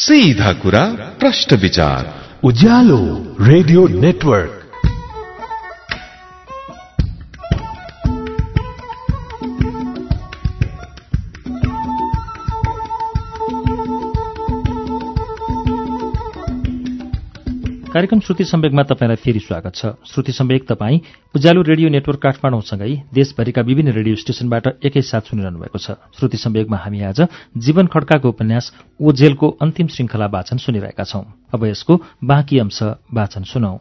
सीधा 0.02 0.54
कुरा 0.54 0.86
प्रश्न 1.20 1.56
विचार। 1.56 2.14
Ujyaalo 2.44 3.36
radio 3.42 3.88
network. 3.88 4.61
कार्यक्रम 18.02 18.20
श्रुति 18.20 18.44
सम्वेकमा 18.44 18.84
तपाईँलाई 18.84 19.16
फेरि 19.16 19.40
स्वागत 19.40 19.76
छ। 19.76 19.86
श्रुति 20.10 20.32
सम्वेक 20.32 20.66
तपाईँ 20.70 21.00
उज्यालो 21.36 21.62
रेडियो 21.62 21.90
नेटवर्क 21.90 22.20
काठमाडौँसँगै 22.20 22.90
देशभरिका 23.14 23.62
विभिन्न 23.62 23.92
रेडियो 23.94 24.16
स्टेशनबाट 24.16 24.68
एकैसाथ 24.82 25.30
सुनिरहनु 25.30 25.60
भएको 25.60 25.78
छ। 25.78 26.02
श्रुति 26.18 26.38
सम्वेकमा 26.38 26.78
हामी 26.78 27.02
आज 27.04 27.22
जीवन 27.58 27.88
खड्काको 27.94 28.30
उपन्यास 28.30 28.74
ओझेलको 29.02 29.50
अन्तिम 29.62 29.88
श्रृङ्खला 29.94 30.26
वाचन 30.34 30.58
सुनिरहेका 30.58 31.04
छौं। 31.04 31.24
अब 31.54 31.66
यसको 31.66 32.02
बाँकी 32.26 32.60
अंश 32.60 32.82
वाचन 33.14 33.44
सुनौ। 33.46 33.78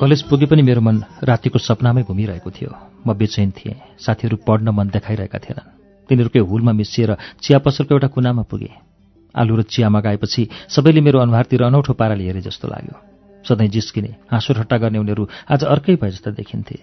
कलेज 0.00 0.22
पुगे 0.22 0.46
पनि 0.46 0.62
मेरो 0.62 0.80
मन 0.80 0.96
रातिको 1.28 1.58
सपनामै 1.58 2.02
घुमिरहेको 2.08 2.50
थियो। 2.50 2.72
म 3.06 3.12
बेचैन 3.12 3.50
थिएँ। 3.52 4.00
साथीहरू 4.00 4.36
पढ्न 4.48 4.72
मन 4.72 4.88
देखाइरहेका 4.96 5.38
थिएनन्। 5.38 5.68
तिनीहरूकै 6.08 6.40
हुलमा 6.40 6.72
मिसिएर 6.72 7.10
चिया 7.44 7.58
पसलको 7.60 7.92
एउटा 7.94 8.08
कुनामा 8.08 8.42
पुगे। 8.48 8.72
आलु 9.36 9.56
र 9.56 9.62
चिया 9.68 9.88
मगाएपछि 9.92 10.72
सबैले 10.72 11.00
मेरो 11.04 11.20
अनुहारतिर 11.20 11.62
अनौठो 11.62 11.92
पाराले 11.92 12.24
हेरे 12.24 12.40
जस्तो 12.40 12.68
लाग्यो। 12.72 12.96
सधैँ 13.44 13.68
जिस्किने 13.68 14.16
हाँसो 14.32 14.56
ठट्टा 14.56 14.76
गर्ने 14.80 14.98
उनीहरू 15.04 15.28
आज 15.52 15.64
अर्कै 15.68 16.00
भए 16.00 16.10
जस्ता 16.10 16.30
देखिन्थे। 16.32 16.76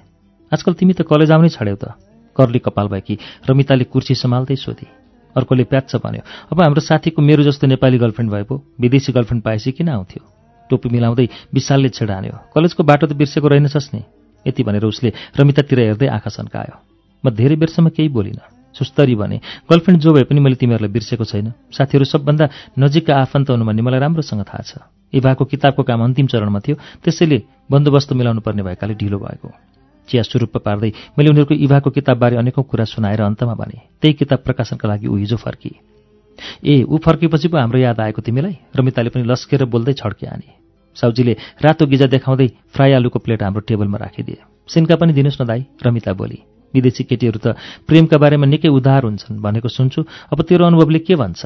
आजकल 0.53 0.73
तिमी 0.77 0.93
त 0.93 1.01
कलेज 1.01 1.33
आउनै 1.33 1.49
छड्यौ 1.49 1.73
त। 1.73 1.97
कर्ली 2.37 2.59
कपाल 2.61 2.87
भएकी 2.93 3.17
रमिताले 3.49 3.89
कुर्सी 3.89 4.13
सम्हाल्दै 4.13 4.61
सोधी। 4.61 4.87
अर्कोले 5.33 5.65
प्याच्छ 5.65 6.05
भन्यो 6.05 6.21
अब 6.53 6.61
हाम्रो 6.61 6.81
साथीको 6.85 7.17
मेरो 7.17 7.49
जस्तो 7.49 7.65
नेपाली 7.65 7.97
गर्लफ्रेन्ड 7.97 8.29
भए 8.29 8.43
पो। 8.45 8.61
विदेशी 8.77 9.09
गर्लफ्रेन्ड 9.09 9.41
पाएपछि 9.41 9.71
किन 9.73 9.89
आउँथ्यो? 9.89 10.36
टोपी 10.69 10.89
मिलाउँदै 10.89 11.27
विशालले 11.53 11.89
छेड 11.89 12.11
हान्यो 12.11 12.35
कलेजको 12.53 12.83
बाटो 12.83 13.07
त 13.07 13.13
बिर्सेको 13.13 13.47
रहेनछस् 13.47 13.93
नि। 13.93 14.01
यति 14.45 14.63
भनेर 14.63 14.85
उसले 14.85 15.09
रमितातिर 15.39 15.79
हेर्दै 15.79 16.07
आँखा 16.07 16.29
सन्कायो। 16.29 16.75
म 17.23 17.29
धेरै 17.29 17.55
बेरसम्म 17.55 17.89
केही 17.89 18.09
बोलिनँ। 18.09 18.75
सुस्तरी 18.75 19.15
भने 19.15 19.37
गर्लफ्रेन्ड 19.65 20.01
जो 20.01 20.13
भए 20.13 20.23
पनि 20.29 20.39
मैले 20.39 20.55
तिमीहरूलाई 20.55 20.91
बिर्सेको 20.93 21.25
छैन। 21.25 21.51
साथीहरू 21.73 22.05
सबभन्दा 22.05 22.45
नजिकका 22.77 23.13
आफन्त 23.25 23.49
हुनु 23.49 23.65
भन्ने 23.65 23.81
मलाई 23.81 23.99
राम्रोसँग 23.99 24.45
थाहा 24.45 24.61
छ। 24.61 24.71
इभाको 25.13 25.45
किताबको 25.49 25.81
काम 25.83 26.03
अन्तिम 26.03 26.27
चरणमा 26.29 26.59
थियो। 26.61 26.75
त्यसैले 27.01 27.37
बन्दोबस्त 27.71 28.13
मिलाउनु 28.13 28.41
पर्ने 28.45 28.61
भएकाले 28.63 28.93
ढिलो 28.93 29.17
भएको। 29.17 29.49
चिया 30.07 30.23
स्वरूप 30.23 30.61
पार्दै 30.61 30.91
मैले 31.17 31.29
उनीहरूको 31.29 31.55
इभाको 31.57 31.89
किताबबारे 31.89 32.35
अनेकौँ 32.37 32.63
कुरा 32.63 32.85
सुनाएर 32.85 33.21
अन्तमा 33.21 33.55
भने 33.57 33.77
त्यही 33.99 34.13
किताब 34.13 34.39
प्रकाशनका 34.45 34.87
लागि 34.87 35.07
ऊ 35.09 35.15
हिजो 35.17 35.37
फर्की। 35.41 35.73
ए 36.63 36.83
ऊ 36.85 36.97
फर्केपछि 37.01 37.47
पो 37.49 37.57
हाम्रो 37.57 37.79
याद 37.81 37.99
आएको 37.99 38.21
तिमीलाई? 38.21 38.55
रमिताले 38.77 39.09
पनि 39.09 39.23
लस्केर 39.25 39.65
बोल्दै 39.65 39.93
छड्के 39.97 40.27
आने। 40.27 40.56
साउजीले 40.97 41.33
रातो 41.61 41.85
गिजा 41.85 42.07
देखाउँदै 42.07 42.47
फ्राई 42.73 42.91
आलुको 42.91 43.19
प्लेट 43.19 43.43
हाम्रो 43.43 43.61
टेबलमा 43.61 43.97
राखिदिए। 43.97 44.37
सिन्का 44.67 44.95
पनि 44.95 45.13
दिनुहोस् 45.13 45.41
न 45.41 45.45
दाई 45.45 45.61
रमिता 45.85 46.13
बोली। 46.13 46.39
विदेशी 46.73 47.03
केटीहरू 47.03 47.39
त 47.39 47.55
प्रेमका 47.87 48.17
बारेमा 48.17 48.45
निकै 48.45 48.69
उदार 48.69 49.03
हुन्छन् 49.03 49.39
भनेको 49.39 49.69
सुन्छु। 49.69 50.01
अब 50.33 50.41
तेरो 50.41 50.65
अनुभवले 50.65 50.99
के 50.99 51.15
भन्छ? 51.15 51.41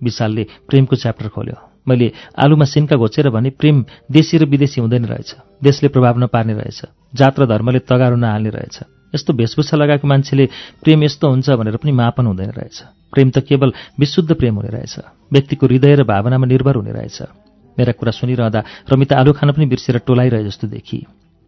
विशालले 0.00 0.42
प्रेमको 0.68 0.96
च्याप्टर 0.96 1.28
खोल्यो। 1.28 1.56
मैले 1.88 2.12
आलुमा 2.38 2.64
सिन्का 2.64 2.96
घोचेर 2.96 3.30
भने 3.30 3.50
प्रेम 3.50 3.84
देशी 4.10 4.38
र 4.38 4.44
विदेशी 4.46 4.80
हुँदैन 4.80 5.04
रहेछ। 5.04 5.34
देशले 5.62 5.88
प्रभाव 5.88 6.18
नपार्ने 6.18 6.54
रहेछ। 6.54 6.80
जात 7.14 7.40
र 7.40 7.46
धर्मले 7.46 7.78
तगारो 7.78 8.16
नहाल्ने 8.16 8.50
रहेछ। 8.50 8.76
यस्तो 9.14 9.32
वेशभूषा 9.32 9.76
लगाएको 9.76 10.08
मान्छेले 10.08 10.46
प्रेम 10.82 11.02
यस्तो 11.04 11.28
हुन्छ 11.28 11.50
भनेर 11.50 11.76
पनि 11.76 11.92
मापन 11.92 12.26
हुँदैन 12.26 12.50
रहेछ। 12.50 12.76
प्रेम 13.12 13.30
त 13.30 13.38
केवल 13.44 13.72
विशुद्ध 13.98 14.30
प्रेम 14.34 14.54
हुने 14.54 14.68
रहेछ। 14.68 14.94
व्यक्तिको 15.32 15.66
हृदय 15.66 15.94
र 15.94 16.02
भावनामा 16.04 16.46
निर्भर 16.46 16.74
हुने 16.74 16.92
रहेछ। 16.92 17.41
मेरा 17.78 17.92
कुरा 17.92 18.12
सुनिरहँदा 18.12 18.60
रमिता 18.92 19.14
आलु 19.16 19.32
खान 19.32 19.50
पनि 19.52 19.66
बिर्सेर 19.66 19.98
टोलाइरहे 20.06 20.44
जस्तो 20.44 20.66
देखी। 20.68 20.98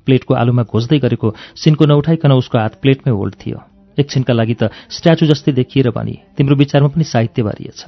प्लेटको 0.07 0.35
आलुमा 0.35 0.63
घोज्दै 0.65 0.99
गरेको 0.99 1.29
सिनको 1.57 1.85
नउठाइकन 1.85 2.33
उसको 2.35 2.59
हात 2.59 2.75
प्लेटमै 2.83 3.13
होल्ड 3.13 3.35
थियो। 3.37 3.59
एकछिनका 3.99 4.33
लागि 4.35 4.55
त 4.55 4.63
स्ट्याचु 4.91 5.27
जस्तै 5.27 5.53
देखिएर 5.53 5.91
भनी 5.91 6.15
तिम्रो 6.37 6.57
विचारमा 6.57 6.89
पनि 6.89 7.05
साहित्य 7.05 7.43
बारिएछ 7.43 7.81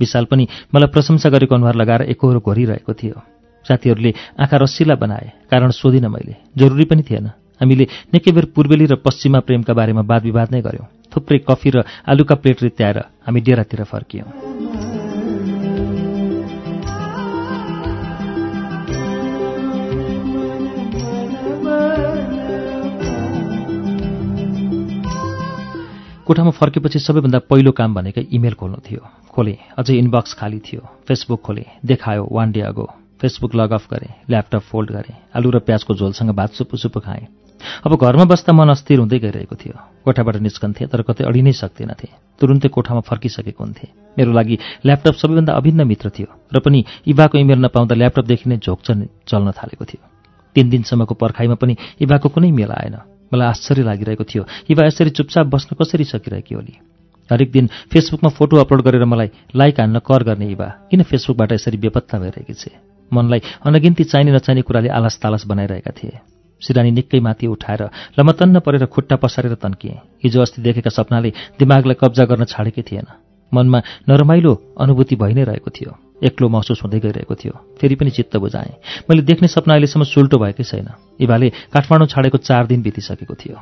विशाल 0.00 0.24
पनि 0.24 0.44
मलाई 0.74 0.90
प्रशंसा 0.90 1.28
गरेको 1.30 1.54
अनुहार 1.54 1.74
लगाएर 1.74 2.02
एकहोरो 2.10 2.40
घोरिरहेको 2.40 2.92
थियो। 2.92 3.16
साथीहरूले 3.66 4.12
आँखा 4.40 4.56
रसिला 4.56 4.94
बनाए 4.94 5.32
कारण 5.50 5.70
सोधिनँ 5.70 6.10
मैले। 6.10 6.34
जरुरी 6.56 6.84
पनि 6.84 7.02
थिएन। 7.02 7.26
हामीले 7.60 7.84
निकै 8.12 8.32
बेर 8.32 8.44
पूर्वेली 8.50 8.86
र 8.86 8.94
पश्चिमा 8.98 9.40
प्रेमका 9.46 9.72
बारेमा 9.72 10.02
वाद 10.02 10.22
विवाद 10.24 10.48
नै 10.50 10.60
गऱ्यौँ। 10.60 10.90
थुप्रै 11.12 11.38
कफी 11.48 11.70
र 11.70 11.84
आलुका 12.02 12.34
प्लेट 12.34 12.62
रित्याएर 12.62 12.98
हामी 13.24 13.40
डेरातिर 13.40 13.84
फर्कियौँ। 13.84 14.93
कोठामा 26.26 26.50
फर्केपछि 26.50 26.98
सबैभन्दा 26.98 27.38
पहिलो 27.50 27.72
काम 27.72 27.94
भनेको 27.94 28.20
इमेल 28.32 28.54
खोल्नु 28.56 28.78
थियो। 28.80 29.00
खोलेँ 29.28 29.56
अझै 29.76 29.94
इनबक्स 29.94 30.32
खाली 30.40 30.58
थियो। 30.58 30.80
फेसबुक 31.04 31.40
खोलेँ 31.44 31.64
देखायो 31.84 32.28
one 32.32 32.52
day 32.52 32.60
ago 32.64 32.86
Facebook 33.20 33.54
log 33.54 33.72
off 33.72 33.84
गरेँ 33.92 34.12
ल्यापटप 34.30 34.62
फोल्ड 34.64 34.90
गरेँ 34.90 35.16
आलु 35.36 35.50
र 35.50 35.58
प्याजको 35.60 35.94
झोलसँग 35.94 36.30
भात 36.32 36.50
सुपु 36.56 37.00
खाएँ। 37.00 37.28
अब 37.84 37.92
घरमा 37.96 38.24
बस्दा 38.24 38.52
मन 38.52 38.68
अस्थिर 38.72 38.98
हुँदै 38.98 39.18
गइरहेको 39.20 39.56
थियो। 39.56 39.76
कोठाबाट 40.04 40.36
निस्कन्थेँ 40.40 40.88
तर 40.88 41.02
कतै 41.04 41.24
अडि 41.24 41.42
नै 41.44 41.52
तुरुन्तै 42.40 42.68
कोठामा 42.68 43.00
फर्किसकेको 43.04 43.64
हुन्थेँ। 43.64 44.16
मेरो 44.16 44.32
लागि 44.32 44.56
ल्यापटप 44.84 45.14
सबैभन्दा 45.20 45.52
अभिन्न 45.52 45.80
मित्र 45.84 46.08
थियो 46.08 46.28
र 46.52 46.60
पनि 46.60 46.84
इभाको 47.04 47.36
इमेल 47.38 47.58
नपाउँदा 47.64 47.94
ल्यापटपदेखि 47.94 48.48
नै 48.48 48.56
झोक 48.64 48.80
चल्न 49.28 49.48
थालेको 49.52 49.84
थियो। 49.84 50.02
तिन 50.56 50.66
दिनसम्मको 50.70 51.14
पर्खाइमा 51.14 51.56
पनि 51.60 51.76
इभाको 52.00 52.28
कुनै 52.28 52.50
मेल 52.50 52.72
आएन। 52.72 52.96
मलाई 53.34 53.48
आश्चर्य 53.50 53.82
लागिरहेको 53.82 54.24
थियो। 54.24 54.42
इभा 54.70 54.86
यसरी 54.86 55.10
चुपचाप 55.10 55.46
बस्न 55.50 55.74
कसरी 55.74 56.04
सकिरहेकी 56.06 56.54
होली? 56.54 56.74
हरेक 57.30 57.50
दिन 57.50 57.66
फेसबुकमा 57.90 58.30
फोटो 58.30 58.56
अपलोड 58.56 58.82
गरेर 58.82 59.04
मलाई 59.04 59.30
लाइक 59.56 59.80
हान्न 59.80 59.98
कर 59.98 60.22
गर्ने 60.22 60.46
इभा 60.52 60.68
किन 60.90 61.02
फेसबुकबाट 61.02 61.52
यसरी 61.52 61.76
बेपत्ता 61.80 62.18
भइरहेकी 62.18 62.54
छे? 62.54 62.70
मनलाई 63.10 63.40
अनगिन्ती 63.66 64.04
चाहिने 64.04 64.32
नचाहिने 64.32 64.62
कुराले 64.62 64.88
आलास 64.88 65.18
तालास 65.18 65.46
बनाइरहेका 65.46 65.90
थिए। 65.90 66.18
सिरानी 66.62 66.90
निकै 66.90 67.20
माथि 67.20 67.46
उठाएर 67.46 67.82
लमतन्न 68.18 68.60
परेर 68.60 68.86
खुट्टा 68.86 69.16
पसारेर 69.16 69.54
तन्किएँ। 69.56 69.98
हिजो 70.24 70.40
अस्ति 70.40 70.62
देखेका 70.62 70.90
सपनाले 70.90 71.32
दिमागलाई 71.58 71.96
कब्जा 71.96 72.24
गर्न 72.24 72.44
छाडेकै 72.44 72.82
थिएन। 72.82 73.06
मनमा 73.52 73.78
नरमाइलो 74.08 74.52
अनुभूति 74.80 75.16
भइ 75.16 75.32
नै 75.34 75.44
रहेको 75.44 75.70
थियो। 75.70 76.03
एक्लो 76.24 76.48
महसुस 76.48 76.80
हुँदै 76.84 77.00
गइरहेको 77.00 77.34
थियो। 77.34 77.60
फेरि 77.80 77.94
पनि 77.94 78.10
चित्त 78.10 78.36
बुझाएँ। 78.36 78.74
मैले 79.10 79.22
देख्ने 79.22 79.48
सपना 79.48 79.74
अहिलेसम्म 79.74 80.04
सुल्टो 80.04 80.38
भएकै 80.38 80.64
छैन। 80.64 80.88
इभाले 81.20 81.50
काठमाडौँ 81.50 82.06
छाडेको 82.06 82.38
चार 82.38 82.66
दिन 82.66 82.82
बितिसकेको 82.82 83.34
थियो। 83.34 83.56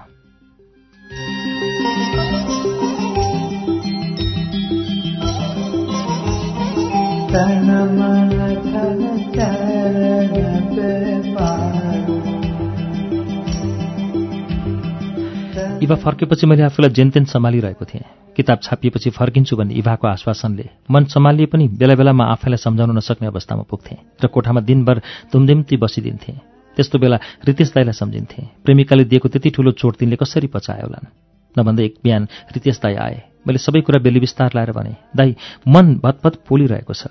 इभा 15.82 15.94
फर्केपछि 15.98 16.46
मैले 16.46 16.62
आफूलाई 16.62 16.90
जेनतेन 16.94 17.24
सम्हालिरहेको 17.26 17.84
थिएँ। 17.84 18.04
किताब 18.36 18.58
छापिएपछि 18.62 19.10
फर्किन्छु 19.10 19.56
भन्ने 19.56 19.74
इभाको 19.74 20.06
आश्वासनले 20.06 20.64
मन 20.90 21.04
सम्हालिए 21.10 21.46
पनि 21.50 21.66
बेला 21.74 21.94
बेलामा 21.98 22.24
आफैलाई 22.32 22.56
सम्झाउन 22.56 22.96
नसक्ने 22.96 23.26
अवस्थामा 23.28 23.62
पुग्थेँ 23.66 23.98
र 24.22 24.26
कोठामा 24.30 24.60
दिनभर 24.62 25.00
धुमधिम्ती 25.32 25.76
बसिदिन्थेँ। 25.82 26.38
त्यस्तो 26.76 26.98
बेला 27.02 27.18
रितेश 27.42 27.72
दाईलाई 27.74 27.98
सम्झिन्थेँ। 27.98 28.46
प्रेमिकाले 28.62 29.04
दिएको 29.10 29.28
त्यति 29.28 29.50
ठुलो 29.50 29.70
चोट 29.74 29.96
तिनले 29.98 30.16
कसरी 30.22 30.46
पचायो 30.54 30.86
होलान्? 30.86 31.10
नभन्दा 31.56 31.82
एक 31.82 31.94
बिहान 31.98 32.22
रितेश 32.54 32.78
दाई 32.78 32.94
आए। 32.96 33.16
मैले 33.42 33.58
सबै 33.58 33.80
कुरा 33.82 33.98
बेली 34.06 34.20
विस्तार 34.22 34.50
लाएर 34.54 34.70
भने 34.72 34.94
दाई 35.18 35.34
मन 35.66 35.98
भतभत 35.98 36.46
पोलिरहेको 36.46 36.94
छ। 36.94 37.10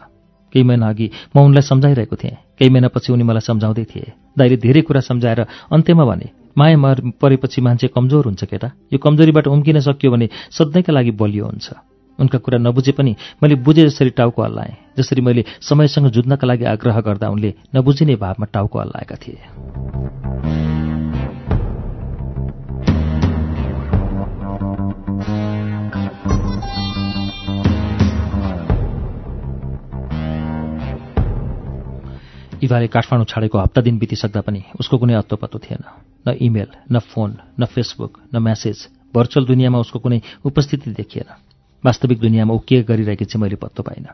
केही 0.56 0.64
महिना 0.64 0.90
अघि 0.90 1.08
म 1.36 1.40
उनलाई 1.44 1.62
सम्झाइरहेको 1.62 2.16
थिएँ। 2.16 2.36
केही 2.56 2.70
महिनापछि 2.72 3.14
उनी 3.14 3.24
मलाई 3.24 3.44
सम्झाउँदै 3.44 3.84
थिए। 3.84 4.12
दाइले 4.40 4.58
धेरै 4.58 4.82
कुरा 4.88 5.02
सम्झाएर 5.04 5.40
अन्त्यमा 5.72 6.06
भने 6.06 6.28
माया 6.58 6.78
मर 6.78 7.02
परेपछि 7.22 7.62
मान्छे 7.62 7.88
कमजोर 7.88 8.26
हुन्छ 8.26 8.44
केटा। 8.44 8.72
यो 8.94 8.98
कमजोरीबाट 8.98 9.48
उम्किन 9.48 9.80
सकियो 9.80 10.12
भने 10.12 10.30
सधैँका 10.52 10.94
लागि 10.94 11.12
बलियो 11.12 11.46
हुन्छ। 11.46 11.74
उनका 12.20 12.38
कुरा 12.38 12.58
नबुझे 12.58 12.92
पनि 12.92 13.16
मैले 13.44 13.56
बुझे 13.56 13.86
जसरी 13.86 14.10
टाउको 14.10 14.44
हल्लाएँ 14.44 14.76
जसरी 14.98 15.22
मैले 15.22 15.46
समयसँग 15.62 16.08
जुझ्नका 16.10 16.48
लागि 16.48 16.66
आग्रह 16.66 17.00
गर्दा 17.02 17.30
उनले 17.30 17.54
नबुझिने 17.76 18.16
भावमा 18.16 18.46
टाउको 18.54 18.80
हल्लाएका 18.80 19.16
थिए। 19.16 20.81
इभाले 32.62 32.88
काठमाडौँ 32.88 33.26
छाडेको 33.26 33.58
हप्ता 33.58 33.82
दिन 33.82 33.98
बितिसक्दा 33.98 34.42
पनि 34.42 34.62
उसको 34.80 34.98
कुनै 34.98 35.14
अत्तो 35.14 35.36
थिएन। 35.36 35.84
न 36.28 36.38
इमेल 36.40 36.70
न 36.92 37.00
फोन 37.02 37.30
न 37.60 37.66
फेसबुक 37.66 38.20
न 38.34 38.38
म्यासेज। 38.38 38.78
भर्चुअल 39.14 39.46
दुनियाँमा 39.46 39.80
उसको 39.80 40.00
कुनै 40.00 40.22
उपस्थिति 40.46 40.92
देखिएन। 40.92 41.30
वास्तविक 41.84 42.20
दुनियाँमा 42.20 42.54
ऊ 42.54 42.60
के 42.62 42.82
गरिरहेकी 42.84 43.26
चाहिँ 43.26 43.42
मैले 43.42 43.56
पत्तो 43.58 43.84
पाइनँ। 43.84 44.14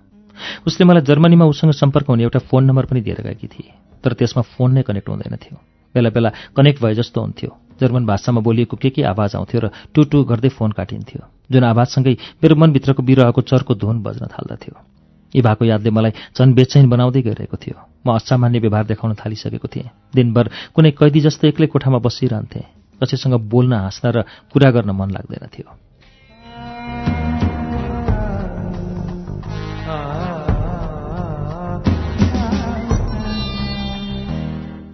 उसले 0.68 0.86
मलाई 0.86 1.02
जर्मनीमा 1.04 1.46
उसँग 1.46 1.72
सम्पर्क 1.74 2.08
हुने 2.10 2.24
एउटा 2.24 2.40
फोन 2.48 2.64
नम्बर 2.66 2.86
पनि 2.86 3.02
दिएर 3.02 3.22
गएकी 3.22 3.48
थिए 3.48 3.72
तर 4.04 4.14
त्यसमा 4.14 4.42
फोन 4.56 4.74
नै 4.74 4.82
कनेक्ट 4.88 5.10
हुँदैन 5.10 5.36
थियो 5.36 5.58
बेला 5.96 6.10
बेला 6.10 6.30
कनेक्ट 6.56 6.82
भए 6.84 6.94
जस्तो 6.96 7.22
हुन्थ्यो। 7.22 7.50
जर्मन 7.82 8.06
भाषामा 8.06 8.42
बोलिएको 8.42 8.78
के 8.78 8.90
के 8.90 9.02
आवाज 9.04 9.36
आउँथ्यो 9.36 9.60
र 9.62 9.70
टु 9.94 10.04
टु 10.10 10.24
गर्दै 10.24 10.50
फोन 10.50 10.72
काटिन्थ्यो 10.72 11.22
जुन 11.52 11.64
आवाजसँगै 11.64 12.14
मेरो 12.42 12.56
मनभित्रको 12.56 13.04
बिरुवाको 13.04 13.42
चर्को 13.42 13.74
धुन 13.76 14.02
बज्न 14.02 14.26
थाल्दथ्यो। 14.34 14.97
यी 15.38 15.42
भएको 15.42 15.66
यादले 15.66 15.90
मलाई 15.94 16.12
झन् 16.34 16.54
बेचैन 16.54 16.90
बनाउँदै 16.90 17.22
गइरहेको 17.22 17.58
थियो। 17.58 17.78
म 18.02 18.18
असामान्य 18.18 18.60
व्यवहार 18.60 18.86
देखाउन 18.86 19.14
थालिसकेको 19.14 19.68
थिएँ। 19.70 19.90
दिनभर 20.16 20.50
कुनै 20.74 20.92
कैदी 20.98 21.20
जस्तो 21.22 21.48
एक्लै 21.48 21.68
कोठामा 21.70 21.98
बसिरहन्थेँ। 22.02 22.66
कसैसँग 22.98 23.34
बोल्न 23.46 23.74
हाँस्न 23.74 24.06
र 24.10 24.22
कुरा 24.50 24.72
गर्न 24.72 24.90
मन 24.90 25.10
लाग्दैन 25.14 25.46
थियो। 25.54 25.70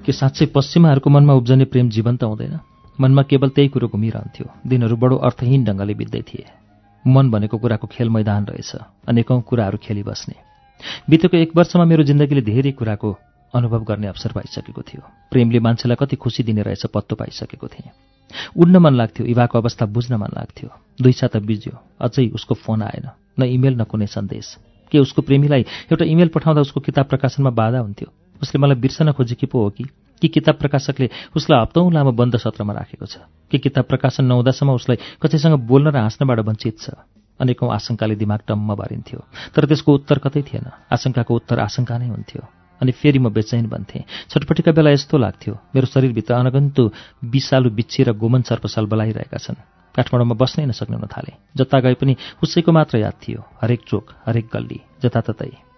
के 0.03 0.11
साँच्चै 0.11 0.45
पश्चिमाहरूको 0.45 1.09
मनमा 1.09 1.33
उब्जने 1.33 1.65
प्रेम 1.65 1.89
जीवन्त 1.89 2.23
हुँदैन? 2.23 2.59
मनमा 2.99 3.21
केवल 3.23 3.49
त्यही 3.49 3.67
कुरो 3.67 3.87
घुमिरहन्थ्यो। 3.87 4.45
दिनहरू 4.67 4.95
बडो 4.95 5.15
अर्थहीन 5.15 5.63
ढङ्गले 5.63 5.93
बित्दै 5.93 6.21
थिए। 6.21 6.62
मन 7.07 7.31
भनेको 7.31 7.57
कुराको 7.57 7.87
खेल 7.87 8.09
मैदान 8.09 8.45
रहेछ 8.45 8.75
अनेकौँ 9.07 9.41
कुराहरू 9.41 9.77
खेलिबस्ने 9.77 10.35
बितेको 11.09 11.37
एक 11.37 11.51
वर्षमा 11.55 11.85
मेरो 11.85 12.03
जिन्दगीले 12.03 12.41
धेरै 12.41 12.71
कुराको 12.71 13.17
अनुभव 13.53 13.83
गर्ने 13.83 14.07
अवसर 14.07 14.31
पाइसकेको 14.31 14.81
थियो। 14.81 15.01
प्रेमले 15.31 15.59
मान्छेलाई 15.59 15.95
कति 15.99 16.15
खुसी 16.15 16.43
दिने 16.43 16.61
रहेछ 16.61 16.85
पत्तो 16.85 17.15
पाइसकेको 17.15 17.67
थिएँ। 17.67 17.91
उड्न 18.57 18.77
मन 18.77 18.93
लाग्थ्यो 18.93 19.25
इभाको 19.25 19.57
अवस्था 19.57 19.85
बुझ्न 19.85 20.15
मन 20.15 20.27
लाग्थ्यो। 20.35 20.69
दुई 21.01 21.11
साता 21.11 21.39
बिज्यो 21.39 21.77
अझै 22.01 22.27
उसको 22.29 22.55
फोन 22.55 22.81
आएन 22.81 23.09
न 23.39 23.43
इमेल 23.43 23.75
न 23.75 23.83
कुनै 23.83 24.07
सन्देश। 24.07 24.57
के 24.91 24.99
उसको 24.99 25.21
प्रेमीलाई 25.21 25.61
एउटा 25.61 26.05
इमेल 26.05 26.27
पठाउँदा 26.27 26.61
उसको 26.61 26.79
किताब 26.79 27.05
प्रकाशनमा 27.05 27.49
बाधा 27.49 27.79
हुन्थ्यो? 27.79 28.09
उसले 28.41 28.61
मलाई 28.61 28.75
बिर्सन 28.75 29.11
खोजेकी 29.11 29.45
पो 29.45 29.63
हो 29.63 29.69
कि? 29.69 29.85
कि 30.21 30.27
किताब 30.27 30.55
प्रकाशकले 30.55 31.09
उसलाई 31.35 31.61
हप्तौँ 31.61 31.91
लामो 31.91 32.11
बन्द 32.11 32.37
सत्रमा 32.37 32.73
राखेको 32.73 33.05
छ? 33.05 33.17
कि 33.51 33.57
किताब 33.57 33.85
प्रकाशन 33.85 34.25
नहुँदासम्म 34.25 34.71
उसलाई 34.71 34.97
कसैसँग 35.21 35.59
बोल्न 35.67 35.87
र 35.87 35.97
हाँस्नबाट 35.97 36.39
वञ्चित 36.39 36.79
छ? 36.79 36.89
अनेकौँ 37.39 37.73
आशंकाले 37.73 38.15
दिमाग 38.15 38.39
टम्म 38.47 38.75
बारिन्थ्यो। 38.75 39.19
तर 39.55 39.65
त्यसको 39.65 39.93
उत्तर 39.93 40.17
कतै 40.17 40.41
थिएन। 40.41 40.71
आशंकाको 40.91 41.35
उत्तर 41.35 41.59
आशंका 41.59 41.97
नै 41.97 42.07
हुन्थ्यो। 42.07 42.41
अनि 42.81 42.91
फेरि 42.91 43.19
म 43.19 43.29
बेचैन 43.29 43.67
बन्थेँ। 43.67 44.03
छटपटीका 44.29 44.71
बेला 44.71 44.89
यस्तो 44.89 45.17
लाग्थ्यो। 45.17 45.53
मेरो 45.75 45.87
शरीरभित्र 45.87 46.33
अनगन्तु 46.33 46.91
विषालु 47.23 47.69
बिच्छी 47.69 48.03
र 48.03 48.13
गोमन 48.13 48.41
सर्पसाल 48.41 48.85
बलाइरहेका 48.85 49.37
छन्। 49.37 49.59
काठमाडौँमा 49.95 50.35
बस्नै 50.35 50.65
नसक्ने 50.65 50.97
थाले 51.07 51.33
जता 51.57 51.79
गए 51.79 51.93
पनि 51.93 52.15
उसैको 52.43 52.71
मात्र 52.71 52.97
याद 52.97 53.13
थियो। 53.13 53.41
हरेक 53.61 53.81
चोक 53.87 54.05
हरेक 54.25 54.49
गल्ली 54.53 54.79
जताततै। 55.03 55.72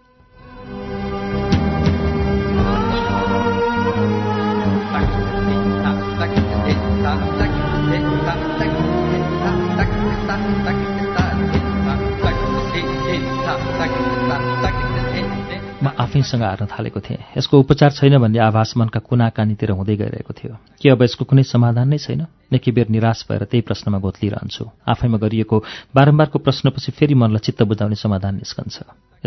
म 15.85 15.91
आफैसँग 15.99 16.41
हार्न 16.41 16.65
थालेको 16.65 16.99
थिएँ। 16.99 17.37
यसको 17.37 17.59
उपचार 17.59 17.91
छैन 17.91 18.17
भन्ने 18.17 18.39
आभास 18.39 18.73
मनका 18.77 18.99
कुना 19.05 19.29
कानीतिर 19.29 19.71
हुँदै 19.71 19.95
गइरहेको 19.95 20.33
थियो। 20.33 20.53
के 20.81 20.89
अब 20.89 21.03
यसको 21.03 21.25
कुनै 21.29 21.43
समाधान 21.43 21.87
नै 21.93 21.97
छैन? 21.99 22.25
निकै 22.49 22.71
बेर 22.71 22.87
निराश 22.89 23.25
भएर 23.29 23.43
त्यही 23.45 23.61
प्रश्नमा 23.61 23.99
गोत्लिरहन्छु। 23.99 24.63
आफैमा 24.87 25.17
गरिएको 25.19 25.57
बारम्बारको 25.93 26.39
प्रश्नपछि 26.39 26.91
फेरि 26.95 27.13
मनलाई 27.13 27.43
चित्त 27.43 27.61
बुझाउने 27.69 27.95
समाधान 27.95 28.33
निस्कन्छ। 28.41 28.75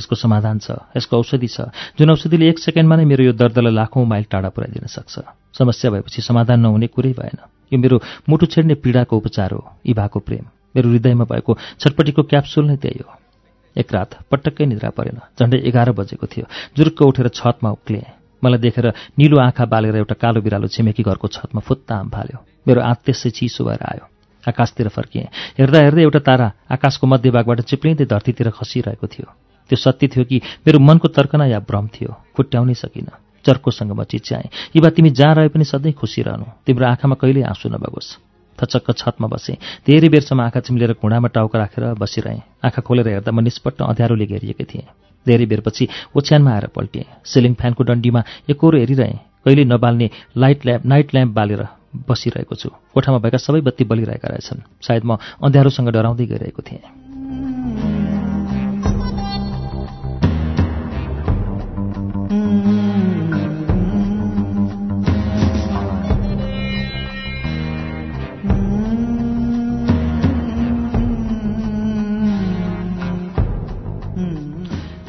यसको 0.00 0.14
समाधान 0.16 0.58
छ 0.58 0.82
यसको 0.96 1.14
औषधि 1.14 1.46
छ। 1.46 1.70
जुन 1.94 2.10
औषधिले 2.10 2.48
एक 2.48 2.58
सेकेन्डमा 2.58 2.96
नै 2.96 3.04
मेरो 3.04 3.22
यो 3.22 3.32
दर्दलाई 3.38 3.74
लाखौँ 3.74 4.02
माइल 4.02 4.24
टाढा 4.26 4.48
पुर्याइदिन 4.48 4.88
सक्छ। 4.88 5.14
समस्या 5.54 5.90
भएपछि 5.94 6.22
समाधान 6.22 6.58
नहुने 6.60 6.86
कुरै 6.90 7.12
भएन। 7.12 7.38
यो 7.70 7.78
मेरो 7.78 8.00
मुटु 8.24 8.46
छेड्ने 8.48 8.74
पीडाको 8.74 9.14
उपचार 9.14 9.50
हो 9.52 9.62
इभाको 9.86 10.18
प्रेम। 10.18 10.44
मेरो 10.74 10.88
हृदयमा 10.90 11.24
भएको 11.28 11.52
छटपट्टिको 11.78 12.22
क्याप्सुल 12.22 12.66
नै 12.66 12.76
त्यही 12.82 12.98
हो। 13.04 13.27
एक 13.76 13.92
रात 13.92 14.10
पटक्कै 14.30 14.66
निद्रा 14.66 14.90
परेन। 14.90 15.18
झन्डै 15.40 15.58
एघार 15.68 15.92
बजेको 15.92 16.26
थियो। 16.26 16.46
जुरुक्क 16.76 17.02
उठेर 17.02 17.28
छतमा 17.28 17.70
उक्लिएँ। 17.70 18.06
मलाई 18.44 18.58
देखेर 18.58 18.86
निलो 19.18 19.36
आँखा 19.40 19.64
बालेर 19.64 19.96
एउटा 19.96 20.14
कालो 20.14 20.40
बिरालो 20.40 20.68
छिमेकी 20.68 21.02
घरको 21.02 21.28
छतमा 21.28 21.60
फुत्ता 21.60 21.94
आम 21.94 22.08
फाल्यो। 22.08 22.38
मेरो 22.68 22.80
आँत 22.80 22.98
त्यसै 23.04 23.30
चिसो 23.30 23.64
भएर 23.64 23.82
आयो। 23.82 24.04
आकाशतिर 24.48 24.88
फर्किएँ। 24.88 25.28
हेर्दा 25.58 25.78
हेर्दै 25.78 26.02
एउटा 26.02 26.18
तारा 26.18 26.52
आकाशको 26.70 27.06
मध्यभागबाट 27.06 27.60
चिप्लिँदै 27.60 28.06
धरतीतिर 28.06 28.50
खसिरहेको 28.50 29.06
थियो। 29.06 29.26
त्यो 29.70 29.76
सत्य 29.76 30.06
थियो 30.08 30.24
कि 30.24 30.40
मेरो 30.66 30.78
मनको 30.78 31.08
तर्कना 31.08 31.46
या 31.46 31.58
भ्रम 31.60 31.86
थियो। 31.90 32.14
खुट्याउनै 32.36 32.74
सकिनँ। 32.74 33.12
चर्कोसँग 33.44 33.92
म 33.92 34.04
चिच्याएँ। 34.04 34.48
यी 34.76 34.80
बा 34.80 34.90
तिमी 34.90 35.10
जहाँ 35.10 35.34
रहे 35.34 35.48
पनि 35.48 35.64
सधैँ 35.64 35.92
खुसी 35.92 36.22
रहनु। 36.22 36.46
तिम्रो 36.66 36.86
आँखामा 36.86 37.14
कहिल्यै 37.20 37.44
आँसु 37.44 37.68
नबगोस् 37.68 38.27
थचक्क 38.58 38.90
छतमा 38.98 39.26
बसेँ। 39.26 39.56
धेरै 39.86 40.08
बेरसम्म 40.08 40.40
आँखा 40.42 40.60
चिम्लेर 40.60 40.92
घुँडामा 40.98 41.28
टाउको 41.28 41.58
राखेर 41.58 41.84
बसिरहेँ। 41.94 42.42
आँखा 42.64 42.80
खोलेर 42.82 43.08
हेर्दा 43.08 43.32
म 43.32 43.40
निष्पट्ट 43.40 43.82
अँध्यारोले 43.82 44.26
घेरिएकै 44.26 44.64
थिएँ। 44.64 44.86
धेरै 45.26 45.46
बेरपछि 45.46 45.88
ओछ्यानमा 46.16 46.50
आएर 46.50 46.66
पल्टिएँ। 46.74 47.06
सिलिङ 47.24 47.54
फ्यानको 47.54 47.82
डन्डीमा 47.84 48.20
एकहोरो 48.50 48.78
हेरिरहेँ। 48.78 49.18
कहिले 49.44 49.64
नबाल्ने 49.64 50.10
लाइट 50.36 50.66
ल्याम्प 50.66 50.86
नाइट 50.86 51.08
ल्याम्प 51.14 51.32
बालेर 51.34 51.62
बसिरहेको 52.08 52.54
छु। 52.54 52.68
कोठामा 52.94 53.18
भएका 53.18 53.38
सबै 53.38 53.60
बत्ती 53.60 53.84
बलिरहेका 53.84 54.28
रहेछन्। 54.28 54.60
सायद 54.82 55.04
म 55.04 55.16
अँध्यारोसँग 55.40 55.88
डराउँदै 55.88 56.26
गइरहेको 56.26 56.62
थिएँ। 56.62 57.07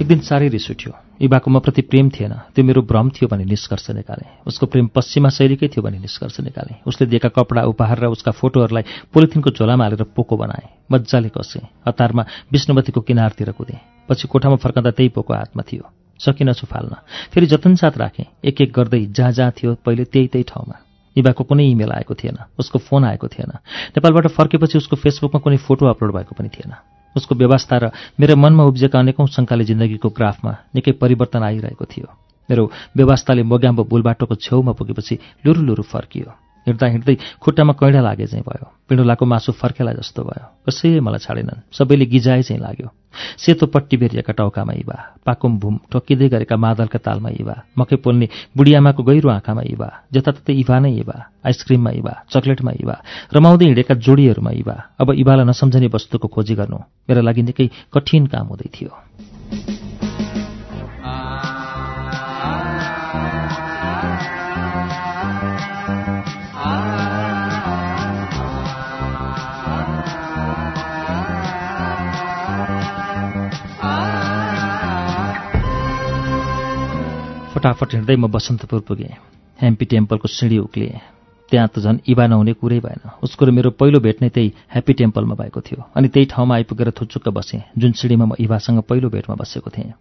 दिन 0.10 0.20
साह्रै 0.26 0.48
रिस 0.50 0.70
उठ्यो 0.72 0.92
इबाको 1.22 1.52
म 1.52 1.60
प्रति 1.60 1.82
प्रेम 1.86 2.10
थिएन। 2.10 2.34
त्यो 2.56 2.64
मेरो 2.66 2.82
भ्रम 2.82 3.10
थियो 3.14 3.28
भने 3.30 3.46
निष्कर्ष 3.46 3.90
निकालेँ। 3.92 4.48
उसको 4.48 4.66
प्रेम 4.66 4.88
पश्चिमा 4.90 5.30
शैलीकै 5.30 5.68
थियो 5.70 5.82
भने 5.86 6.00
निष्कर्ष 6.00 6.40
निकालेँ। 6.42 6.82
उसले 6.88 7.08
दिएका 7.08 7.30
कपडा 7.30 7.62
उपहार 7.70 8.00
र 8.00 8.06
उसका 8.10 8.32
फोटोहरूलाई 8.32 8.84
पोलिथिनको 9.14 9.50
झोलामा 9.52 9.84
हालेर 9.84 10.04
पोको 10.16 10.36
बनाएँ। 10.38 10.90
मजाले 10.92 11.30
कसेँ। 11.30 11.62
हतारमा 11.86 12.24
विष्णुवतीको 12.50 13.02
किनारतिर 13.02 13.52
कुदेँ। 13.52 13.80
पछि 14.10 14.28
कोठामा 14.28 14.56
फर्कँदा 14.58 14.92
त्यही 14.98 15.10
पोको 15.14 15.34
हातमा 15.34 15.64
थियो। 15.68 15.86
सकिनछु 16.20 16.66
फाल्न 16.66 16.94
फेरि 17.30 17.46
जतनसाथ 17.46 17.98
राखेँ। 17.98 18.26
एक 18.44 18.62
एक 18.62 18.72
गर्दै 18.74 19.06
जहाँ 19.12 19.32
जहाँ 19.32 19.52
थियो 19.52 19.76
पहिले 19.86 20.04
त्यही 20.04 20.28
त्यही 20.28 20.44
ठाउँमा। 20.50 20.76
इबाको 21.16 21.44
कुनै 21.44 21.66
इमेल 21.70 21.92
आएको 21.92 22.14
थिएन। 22.16 22.38
उसको 22.60 22.80
फोन 22.80 23.04
आएको 23.06 23.28
थिएन। 23.28 23.52
नेपालबाट 23.94 24.28
फर्केपछि 24.32 24.78
उसको 24.78 24.96
फेसबुकमा 24.96 25.40
कुनै 25.40 25.58
फोटो 25.58 25.86
अपलोड 25.86 26.12
भएको 26.16 26.36
पनि 26.36 26.50
थिएन। 26.50 26.74
उसको 27.16 27.36
व्यवस्था 27.36 27.78
र 27.78 27.86
मेरो 28.20 28.36
मनमा 28.36 28.64
उब्जेका 28.64 29.00
अनेकौँ 29.00 29.28
शङ्काले 29.28 29.64
जिन्दगीको 29.64 30.10
ग्राफमा 30.10 30.54
निकै 30.76 30.92
परिवर्तन 31.02 31.44
आइरहेको 31.44 31.86
थियो। 31.86 32.08
मेरो 32.50 32.64
व्यवस्थाले 32.98 33.44
मोग्याम्बो 33.44 33.84
बुलबाटोको 33.84 34.36
छेउमा 34.36 34.72
पुगेपछि 34.72 35.16
लुरु 35.46 35.62
लुरु 35.62 35.84
फर्कियो। 35.84 36.49
हिँड्दा 36.70 36.88
हिँड्दै 36.88 37.16
खुट्टामा 37.42 37.74
कैडा 37.74 38.02
लागे 38.02 38.26
चाहिँ 38.30 38.46
भयो? 38.46 38.66
पिँडुलाको 38.90 39.26
मासु 39.26 39.52
फर्केला 39.58 39.94
जस्तो 39.98 40.22
भयो। 40.24 40.46
कसैले 40.66 41.02
मलाई 41.02 41.22
छाडेनन्। 41.26 41.66
सबैले 41.74 42.06
गिजाए 42.06 42.42
चाहिँ 42.46 42.62
लाग्यो। 42.62 42.90
सेतो 43.38 43.66
पट्टी 43.74 43.98
बेरिएका 43.98 44.34
टाउकामा 44.34 44.74
इवा 44.74 44.98
पाकुम 45.26 45.58
भुम 45.60 45.76
ठोक्किँदै 45.92 46.30
गरेका 46.30 46.56
मादलका 46.56 47.00
तालमा 47.02 47.30
इवा 47.42 47.56
मकै 47.78 47.96
पोल्ने 48.06 48.28
बुढियामाको 48.54 49.02
गहिरो 49.04 49.30
आँखामा 49.30 49.64
इवा 49.66 49.90
जताततै 50.14 50.54
इभा 50.54 50.78
नै 50.80 50.94
इवा 51.02 51.18
आइसक्रिममा 51.46 51.92
इवा 52.00 52.14
चक्लेटमा 52.30 52.72
इवा 52.82 52.96
रमाउँदै 53.34 53.66
हिँडेका 53.66 53.94
जोडीहरूमा 53.98 54.52
इवा 54.62 54.76
अब 55.02 55.08
इवालाई 55.18 55.46
नसम्झने 55.50 55.90
वस्तुको 55.90 56.28
खोजी 56.30 56.56
गर्नु। 56.56 56.78
मेरा 57.10 57.22
लागि 57.26 57.42
निकै 57.50 57.68
कठिन 57.90 58.26
काम 58.30 58.48
हुँदै 58.48 58.70
थियो। 58.70 58.92
फटाफट 77.60 77.94
हिँड्दै 77.94 78.16
म 78.16 78.32
बसन्तपुर 78.32 78.80
पुगेँ। 78.88 79.12
ह्याम्पी 79.60 79.86
टेम्पलको 79.92 80.28
सिँढी 80.32 80.58
उक्लिएँ। 80.64 81.00
त्यहाँ 81.52 81.68
त 81.68 81.80
झन् 81.84 82.00
इभा 82.08 82.26
नहुने 82.32 82.54
कुरै 82.56 82.80
भएन। 82.80 83.20
उसको 83.20 83.46
र 83.46 83.52
मेरो 83.52 83.70
पहिलो 83.76 84.00
भेट 84.00 84.22
नै 84.24 84.30
त्यही 84.32 84.54
ह्याप्पी 84.72 84.94
टेम्पलमा 84.96 85.36
भएको 85.36 85.60
थियो 85.60 85.84
अनि 85.92 86.08
त्यही 86.08 86.26
ठाउँमा 86.32 86.56
आइपुगेर 86.56 86.92
थुचुक्क 86.96 87.28
बसेँ 87.36 87.60
जुन 87.76 87.92
सिँढीमा 88.00 88.26
म 88.26 88.34
इभासँग 88.40 88.80
पहिलो 88.88 89.10
भेटमा 89.12 89.36
बसेको 89.36 89.70
थिएँ। 89.76 89.92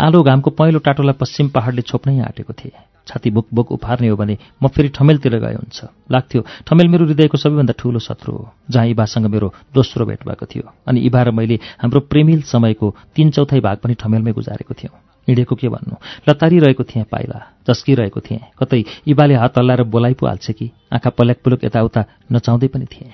आलो 0.00 0.22
घामको 0.22 0.50
पहिलो 0.50 0.78
टाटोलाई 0.80 1.16
पश्चिम 1.20 1.48
पहाडले 1.52 1.82
छोप्नै 1.84 2.24
आँटेको 2.24 2.52
थिएँ। 2.56 2.72
छाती 3.04 3.30
बुक 3.36 3.46
बुक 3.52 3.72
उफार्ने 3.72 4.08
हो 4.08 4.16
भने 4.16 4.38
म 4.62 4.68
फेरि 4.72 4.88
ठमेलतिर 4.96 5.36
गए 5.44 5.54
हुन्छ। 5.60 6.08
लाग्थ्यो 6.08 6.40
ठमेल 6.64 6.88
मेरो 6.88 7.04
हृदयको 7.04 7.36
सबैभन्दा 7.36 7.74
ठूलो 7.76 8.00
शत्रु 8.00 8.32
हो 8.32 8.48
जहाँ 8.70 8.86
इभासँग 8.86 9.26
मेरो 9.28 9.52
दोस्रो 9.76 10.06
भेट 10.08 10.24
भएको 10.24 10.46
थियो 10.46 10.64
अनि 10.88 11.00
इभा 11.04 11.22
र 11.22 11.30
मैले 11.36 11.60
हाम्रो 11.84 12.00
प्रेमिल 12.08 12.42
समयको 12.48 12.94
तीन 13.12 13.30
चौथाइ 13.36 13.60
भाग 13.60 13.76
पनि 13.84 13.94
ठमेलमै 14.00 14.32
गुजारेको 14.32 14.72
थियौँ। 14.72 14.96
हिँडेको 15.28 15.54
के 15.54 15.68
भन्नु? 15.68 15.96
लतारिरहेको 16.28 16.84
थिएँ 16.84 17.04
पाइला। 17.04 17.38
चस्किरहेको 17.68 18.20
थिएँ। 18.20 18.40
कतै 18.58 18.84
इबाले 19.06 19.34
हात 19.34 19.58
हल्लाएर 19.58 19.82
बोलाइ 19.84 20.14
पो 20.14 20.26
हाल्छ 20.26 20.50
कि? 20.50 20.70
आँखा 20.92 21.10
पल्याक 21.10 21.38
पुलुक 21.44 21.64
यताउता 21.64 22.04
नचाउँदै 22.32 22.68
पनि 22.68 22.86
थिएँ। 22.88 23.12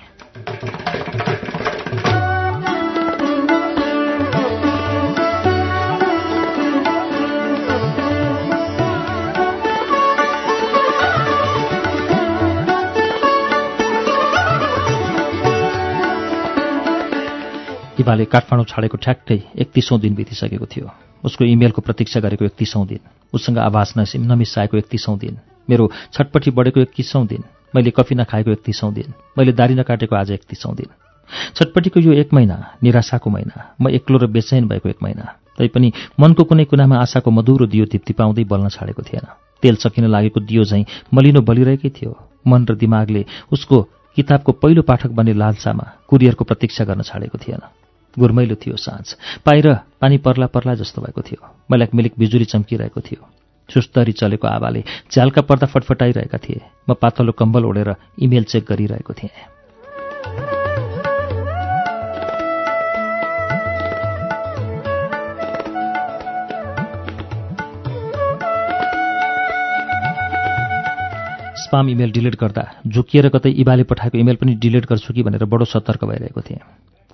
इबाले 17.99 18.25
काठमाडौँ 18.25 18.65
छाडेको 18.65 18.97
ठ्याक्कै 18.97 19.39
एकतिसौँ 19.59 19.99
दिन 19.99 20.15
बितिसकेको 20.15 20.65
थियो। 20.65 21.04
उसको 21.25 21.45
इमेलको 21.45 21.81
प्रतीक्षा 21.81 22.19
गरेको 22.19 22.45
एकतिसौँ 22.45 22.85
दिन। 22.87 22.99
उसँग 23.33 23.57
आवाज 23.57 23.93
नसिम 23.97 24.31
नमिसाएको 24.31 24.77
एकतिसौँ 24.77 25.17
दिन। 25.19 25.37
मेरो 25.69 25.91
छटपट्टि 26.13 26.51
बढेको 26.51 26.79
एकतिसौँ 26.81 27.25
दिन। 27.27 27.43
मैले 27.75 27.91
कफी 27.91 28.15
नखाएको 28.15 28.51
एकतिसौँ 28.51 28.93
दिन। 28.93 29.13
मैले 29.37 29.51
दारी 29.51 29.75
नकाटेको 29.75 30.15
आज 30.15 30.31
एकतिसौँ 30.31 30.75
दिन। 30.75 30.89
छटपट्टिको 31.55 31.99
यो 31.99 32.13
एक 32.13 32.33
महिना 32.33 32.57
निराशाको 32.83 33.29
महिना। 33.29 33.75
म 33.81 33.89
एक्लो 33.89 34.17
र 34.17 34.27
बेचैन 34.27 34.67
भएको 34.67 34.89
एक 34.89 35.01
महिना। 35.03 35.25
तैपनि 35.57 35.91
मनको 36.19 36.43
कुनै 36.43 36.65
कुनामा 36.65 36.95
आशाको 36.99 37.31
मधुरो 37.31 37.65
दियो 37.65 37.85
दिप्ती 37.85 38.13
पाउँदै 38.13 38.43
बल्न 38.43 38.69
छाडेको 38.69 39.03
थिएन। 39.03 39.25
तेल 39.63 39.75
सकिन 39.75 40.05
लागेको 40.05 40.39
दियो 40.39 40.63
झैँ 40.63 40.85
मलिनो 41.13 41.41
बलिरहेकै 41.41 41.89
थियो। 41.89 42.11
मन 42.47 42.65
र 42.69 42.75
दिमागले 42.75 43.25
उसको 43.51 43.81
किताबको 44.17 44.51
पहिलो 44.51 44.81
पाठक 44.81 45.11
बन्ने 45.11 45.33
लालसामा 45.33 45.85
कुरियरको 46.07 46.43
प्रतीक्षा 46.45 46.83
गर्न 46.85 47.01
छाडेको 47.01 47.37
थिएन। 47.37 47.61
गुरमैलो 48.19 48.55
थियो 48.55 48.75
साँझ। 48.75 49.15
पाएर 49.45 49.73
पानी 50.01 50.17
पर्ला 50.17 50.47
पर्ला 50.47 50.73
जस्तो 50.75 51.01
भएको 51.01 51.21
थियो। 51.21 51.41
मैलाक 51.71 51.93
मिलिक 51.93 52.13
बिजुली 52.19 52.45
चम्किरहेको 52.45 53.01
थियो। 53.01 53.27
सुस्तरी 53.69 54.11
चलेको 54.11 54.47
आवाले 54.47 54.83
झ्यालका 55.11 55.41
पर्दा 55.41 55.67
फटफटाइरहेका 55.67 56.37
थिए। 56.37 56.61
म 56.89 56.93
पातलो 56.93 57.31
कम्बल 57.31 57.65
ओढेर 57.65 57.95
इमेल 58.21 58.43
चेक 58.43 58.65
गरिरहेको 58.69 59.13
थिएँ। 59.13 59.33
स्पाम 71.57 71.89
इमेल 71.89 72.11
डिलिट 72.11 72.35
गर्दा 72.35 72.63
झुकिएर 72.87 73.29
कतै 73.29 73.49
इबाले 73.49 73.83
पठाएको 73.83 74.17
इमेल 74.17 74.35
पनि 74.35 74.53
डिलिट 74.55 74.85
गर्छु 74.85 75.13
कि 75.13 75.23
भनेर 75.23 75.45
बडो 75.45 75.65
सतर्क 75.65 76.03
भइरहेको 76.05 76.41
थिएँ। 76.41 76.61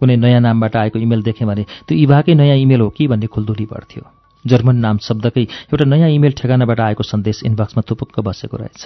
कुनै 0.02 0.16
नयाँ 0.18 0.42
नामबाट 0.42 0.76
आएको 0.76 1.00
इमेल 1.00 1.22
देखेँ 1.24 1.48
भने 1.48 1.64
त्यो 1.86 1.98
इभाकै 1.98 2.34
नयाँ 2.34 2.58
इमेल 2.58 2.82
हो 2.82 2.90
कि 2.90 3.08
भन्ने 3.08 3.28
खुल्दुली 3.28 3.66
बढ्थ्यो 3.70 4.04
जर्मन 4.46 4.76
नाम 4.76 4.98
शब्दकै 4.98 5.44
एउटा 5.70 5.86
नयाँ 5.86 6.10
इमेल 6.10 6.34
ठेगानाबाट 6.34 6.80
आएको 6.82 7.04
सन्देश 7.04 7.44
इनबक्समा 7.46 7.82
थुपुक्क 7.90 8.20
बसेको 8.20 8.58
रहेछ। 8.58 8.82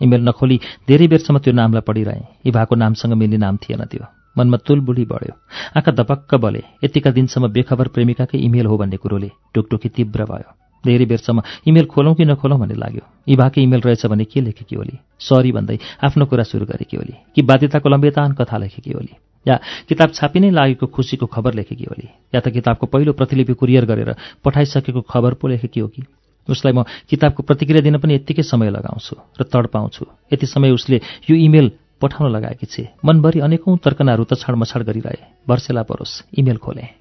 इमेल 0.00 0.22
नखोली 0.28 0.56
धेरै 0.88 1.06
बेरसम्म 1.08 1.38
त्यो 1.38 1.52
नामलाई 1.52 1.82
पढिरहेँ। 1.82 2.46
इभाको 2.46 2.74
नामसँग 2.76 3.12
मिल्ने 3.18 3.36
नाम 3.36 3.56
थिएन 3.56 3.84
त्यो। 3.90 4.06
मनमा 4.38 4.56
तुलबुली 4.62 5.04
बढ्यो। 5.10 5.34
आँखा 5.76 5.92
धपक्क 5.92 6.34
बले। 6.38 6.62
यतिका 6.84 7.10
दिनसम्म 7.10 7.48
बेखबर 7.50 7.88
प्रेमिकाकै 7.88 8.38
इमेल 8.38 8.66
हो 8.66 8.76
भन्ने 8.78 8.96
कुरोले 8.96 9.30
टुकटुकी 9.54 9.88
तीव्र 9.88 10.24
भयो। 10.30 10.59
धेरै 10.84 11.04
बेरसम्म 11.04 11.42
इमेल 11.66 11.86
खोलौँ 11.86 12.14
कि 12.14 12.24
नखोलौँ 12.24 12.58
भन्ने 12.58 12.74
लाग्यो। 12.74 13.04
इभाकै 13.28 13.60
इमेल 13.62 13.80
रहेछ 13.80 14.06
भने 14.06 14.24
के 14.24 14.40
लेखेकी 14.40 14.76
होली 14.76 14.96
सरी 15.20 15.52
भन्दै 15.52 15.78
आफ्नो 16.04 16.24
कुरा 16.26 16.42
सुरु 16.42 16.64
गरेकी 16.66 16.96
होली 16.96 17.14
कि 17.36 17.42
बाध्यताको 17.42 17.88
लम्बेतान 17.88 18.32
कथा 18.32 18.56
लेखेकी 18.58 18.92
होली 18.92 19.14
या 19.46 19.56
किताब 19.88 20.10
छापी 20.12 20.40
नै 20.40 20.50
लागेको 20.50 20.86
खुसीको 20.86 21.26
खबर 21.26 21.54
लेखेकी 21.54 21.84
होली 21.84 22.08
या 22.34 22.40
त 22.40 22.48
किताबको 22.48 22.86
पहिलो 22.86 23.12
प्रतिलिपि 23.12 23.54
कुरियर 23.54 23.84
गरेर 23.84 24.14
पठाइसकेको 24.44 25.00
खबर 25.00 25.34
पो 25.34 25.48
लेखेकी 25.48 25.80
हो 25.80 25.88
कि? 25.88 26.02
उसलाई 26.48 26.72
म 26.72 26.82
किताबको 27.08 27.42
प्रतिक्रिया 27.42 27.82
दिन 27.82 27.98
पनि 28.00 28.14
यत्तिकै 28.14 28.42
समय 28.42 28.70
लगाउँछु 28.70 29.16
र 29.40 29.42
तड 29.44 29.66
पाउँछु। 29.72 30.04
यति 30.32 30.46
समय 30.46 30.70
उसले 30.70 31.00
यो 31.30 31.36
इमेल 31.36 31.70
पठाउन 32.00 32.32
लगाएकी 32.32 32.66
छे। 32.66 32.88
मनभरि 33.04 33.40
अनेकौं 33.40 33.76
तर्कनाहरू 33.76 34.24
तछाड 34.24 34.56
मछाड 34.56 34.82
गरिरहे। 34.82 35.44
वर्षेला 35.48 35.82
परोस् 35.84 36.22
इमेल 36.36 36.56
खोले। 36.56 36.99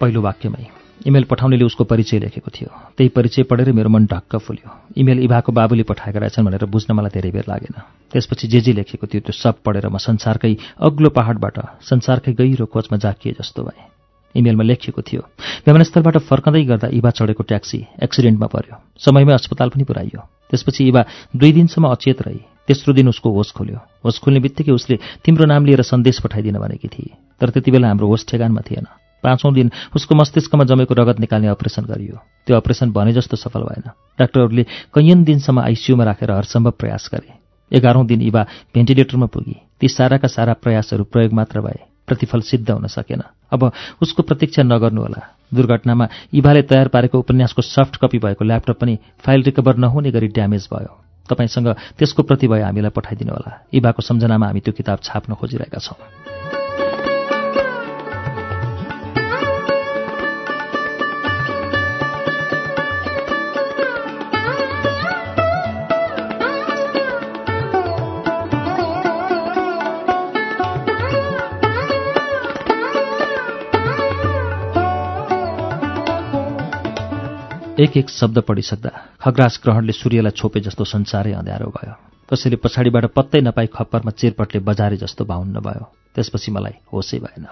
पहिलो 0.00 0.20
वाक्यमै 0.22 0.66
इमेल 1.06 1.24
पठाउनेले 1.24 1.64
उसको 1.64 1.84
परिचय 1.84 2.18
लेखेको 2.18 2.50
थियो। 2.52 2.68
त्यही 2.96 3.08
परिचय 3.08 3.42
पढेर 3.48 3.72
मेरो 3.72 3.88
मन 3.88 4.04
ढक्क 4.06 4.36
फुल्यो। 4.36 4.68
इमेल 4.96 5.18
इभाको 5.24 5.52
बाबुले 5.52 5.82
पठाएका 5.82 6.18
रहेछन् 6.20 6.44
भनेर 6.44 6.64
बुझ्न 6.68 6.92
मलाई 6.92 7.10
धेरै 7.10 7.30
बेर 7.30 7.44
लागेन। 7.48 7.76
त्यसपछि 8.12 8.48
जे 8.48 8.60
जे 8.60 8.72
लेखेको 8.72 9.06
थियो 9.06 9.20
त्यो 9.24 9.32
सब 9.32 9.64
पढेर 9.64 9.88
म 9.88 9.96
संसारकै 9.96 10.56
अग्लो 10.76 11.08
पहाडबाट 11.08 11.56
संसारकै 11.80 12.32
गहिरो 12.36 12.66
कोचमा 12.66 12.98
जाकिए 13.00 13.32
जस्तो 13.32 13.62
भएँ। 13.64 13.88
इमेलमा 14.34 14.62
लेखिएको 14.62 15.02
थियो 15.02 15.22
विमानस्थलबाट 15.66 16.16
फर्कँदै 16.28 16.64
गर्दा 16.68 16.88
इभा 16.92 17.10
चढेको 17.16 17.42
ट्याक्सी 17.48 17.80
एक्सिडेन्टमा 18.04 18.46
पर्यो। 18.46 18.76
समयमै 19.00 19.32
अस्पताल 19.34 19.68
पनि 19.72 19.84
पुऱ्याइयो 19.88 20.20
त्यसपछि 20.52 20.84
इभा 20.84 21.02
दुई 21.32 21.52
दिनसम्म 21.52 21.88
अचेत 21.88 22.22
रही। 22.22 22.40
तेस्रो 22.68 22.92
दिन 22.92 23.08
उसको 23.08 23.28
होस 23.32 23.50
खोल्यो। 23.56 23.78
होस 24.04 24.18
खोल्ने 24.20 24.40
बित्तिकै 24.44 24.72
उसले 24.72 24.96
तिम्रो 25.24 25.44
नाम 25.48 25.64
लिएर 25.64 25.82
सन्देश 25.82 26.20
पठाइदिन 26.20 26.60
भनेकी 26.60 26.88
थिए। 26.88 27.40
तर 27.40 27.50
त्यति 27.50 27.70
बेला 27.72 27.88
हाम्रो 27.88 28.06
होस 28.06 28.28
ठेगानमा 28.28 28.60
थिएन। 28.60 28.86
पाँचौँ 29.22 29.52
दिन 29.54 29.70
उसको 29.96 30.14
मस्तिष्कमा 30.14 30.64
जमेको 30.64 30.94
रगत 30.94 31.20
निकाल्ने 31.20 31.48
अपरेसन 31.48 31.84
गरियो। 31.84 32.16
त्यो 32.46 32.56
अपरेसन 32.56 32.90
भने 32.90 33.12
जस्तो 33.12 33.36
सफल 33.36 33.62
भएन। 33.62 33.90
डाक्टरहरूले 34.18 34.62
कैयन 34.94 35.24
दिनसम्म 35.24 35.60
आइसियूमा 35.60 36.04
राखेर 36.04 36.30
हरसम्भव 36.30 36.70
प्रयास 36.70 37.10
गरे। 37.14 37.38
एघारौँ 37.70 38.06
दिन 38.06 38.22
इभा 38.22 38.42
भेन्टिलेटरमा 38.74 39.26
पुगी। 39.26 39.56
ती 39.80 39.88
साराका 39.88 40.28
सारा 40.28 40.52
प्रयासहरू 40.52 41.04
प्रयोग 41.04 41.32
मात्र 41.32 41.60
भए। 41.60 41.78
प्रतिफल 42.08 42.40
सिद्ध 42.40 42.70
हुन 42.70 42.86
सकेन। 42.86 43.22
अब 43.52 43.70
उसको 44.02 44.22
प्रतीक्षा 44.22 44.62
नगर्नुहोला। 44.62 45.22
दुर्घटनामा 45.54 46.08
इभाले 46.34 46.62
तयार 46.62 46.88
पारेको 46.88 47.18
उपन्यासको 47.18 47.62
सफ्ट 47.62 47.96
कपी 47.96 48.18
भएको 48.18 48.44
ल्यापटप 48.44 48.80
पनि 48.80 48.98
फाइल 49.22 49.42
रिकभर 49.42 49.76
नहुने 49.76 50.10
गरी 50.10 50.28
ड्यामेज 50.28 50.68
भयो। 50.74 50.98
तपाईँसँग 51.30 51.68
त्यसको 51.98 52.22
प्रति 52.22 52.48
भए 52.48 52.62
हामीलाई 52.62 52.90
पठाइदिनुहोला। 52.90 53.52
इभाको 53.72 54.02
सम्झनामा 54.02 54.46
हामी 54.46 54.60
त्यो 54.60 54.74
किताब 54.74 54.98
छाप्न 55.02 55.34
खोजिरहेका 55.34 55.78
छौँ। 55.78 56.39
एक 77.80 77.96
एक 77.96 78.10
शब्द 78.10 78.38
पढिसक्दा 78.44 78.90
खग्रास 79.20 79.58
ग्रहणले 79.64 79.92
सूर्यलाई 79.92 80.36
छोपे 80.36 80.60
जस्तो 80.60 80.84
संसारै 80.84 81.32
अँध्यारो 81.32 81.68
भयो। 81.72 81.94
कसैले 82.28 82.56
पछाडिबाट 82.60 83.04
पत्तै 83.16 83.40
नपाई 83.40 83.66
खप्परमा 83.72 84.10
चेरपटले 84.20 84.60
बजारे 84.60 84.96
जस्तो 85.00 85.24
भाउन्न 85.24 85.60
भयो। 85.64 85.84
त्यसपछि 86.14 86.50
मलाई 86.52 86.76
होसै 86.92 87.18
भएन। 87.24 87.46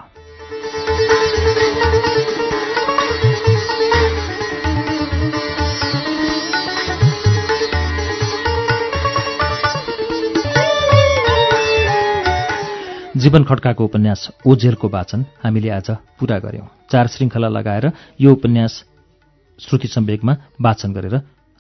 जीवन 13.17 13.45
खड्काको 13.45 13.85
उपन्यास 13.85 14.29
ओझेलको 14.47 14.89
वाचन 14.89 15.25
हामीले 15.41 15.71
आज 15.71 15.91
पूरा 16.21 16.39
गर्यौं 16.39 16.67
चार 16.93 17.07
श्रृङ्खला 17.07 17.49
लगाएर 17.49 17.91
यो 18.21 18.33
उपन्यास 18.33 18.85
श्रुति 19.59 19.89
सम्वेकमा 19.89 20.37
वाचन 20.61 20.93
गरेर 20.93 21.15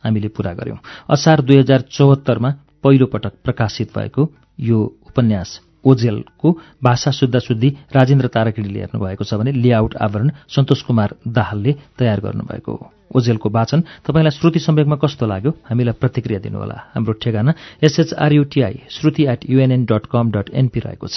हामीले 0.05 0.29
पूरा 0.29 0.53
गर्यौं 0.55 0.77
असार 1.11 1.41
दुई 1.43 1.59
हजार 1.59 1.81
चौहत्तरमा 1.91 2.51
पहिलो 2.85 3.07
पटक 3.07 3.33
प्रकाशित 3.45 3.89
भएको 3.99 4.23
यो 4.61 4.79
उपन्यास 5.09 5.61
ओजेलको 5.85 6.49
भाषा 6.85 7.11
शुद्ध 7.11 7.39
शुद्धि 7.39 7.69
राजेन्द्र 7.95 8.27
ताराकिडीले 8.35 8.79
हेर्नुभएको 8.81 9.25
छ 9.25 9.35
भने 9.35 9.53
लेआउट 9.53 9.97
आवरण 9.97 10.31
सन्तोष 10.51 10.83
कुमार 10.83 11.15
दाहालले 11.29 11.73
तयार 11.99 12.21
गर्नुभएको 12.21 12.73
हो। 12.73 12.91
ओजेलको 13.17 13.49
वाचन 13.49 13.81
तपाईँलाई 14.07 14.31
श्रुति 14.31 14.59
सम्वेकमा 14.59 14.97
कस्तो 15.03 15.27
लाग्यो 15.27 15.51
हामीलाई 15.71 15.97
प्रतिक्रिया 16.03 16.41
दिनुहोला। 16.41 16.77
हाम्रो 16.95 17.13
ठेगाना 17.23 17.53
S H R U T I 17.83 18.77
Shruti 18.91 19.23
at 19.33 19.41
UNN 19.51 19.85
dot 19.87 20.07
com 20.13 20.31
dot 20.31 20.51
NP 20.55 20.81
रहेको 20.81 21.07
छ। 21.09 21.17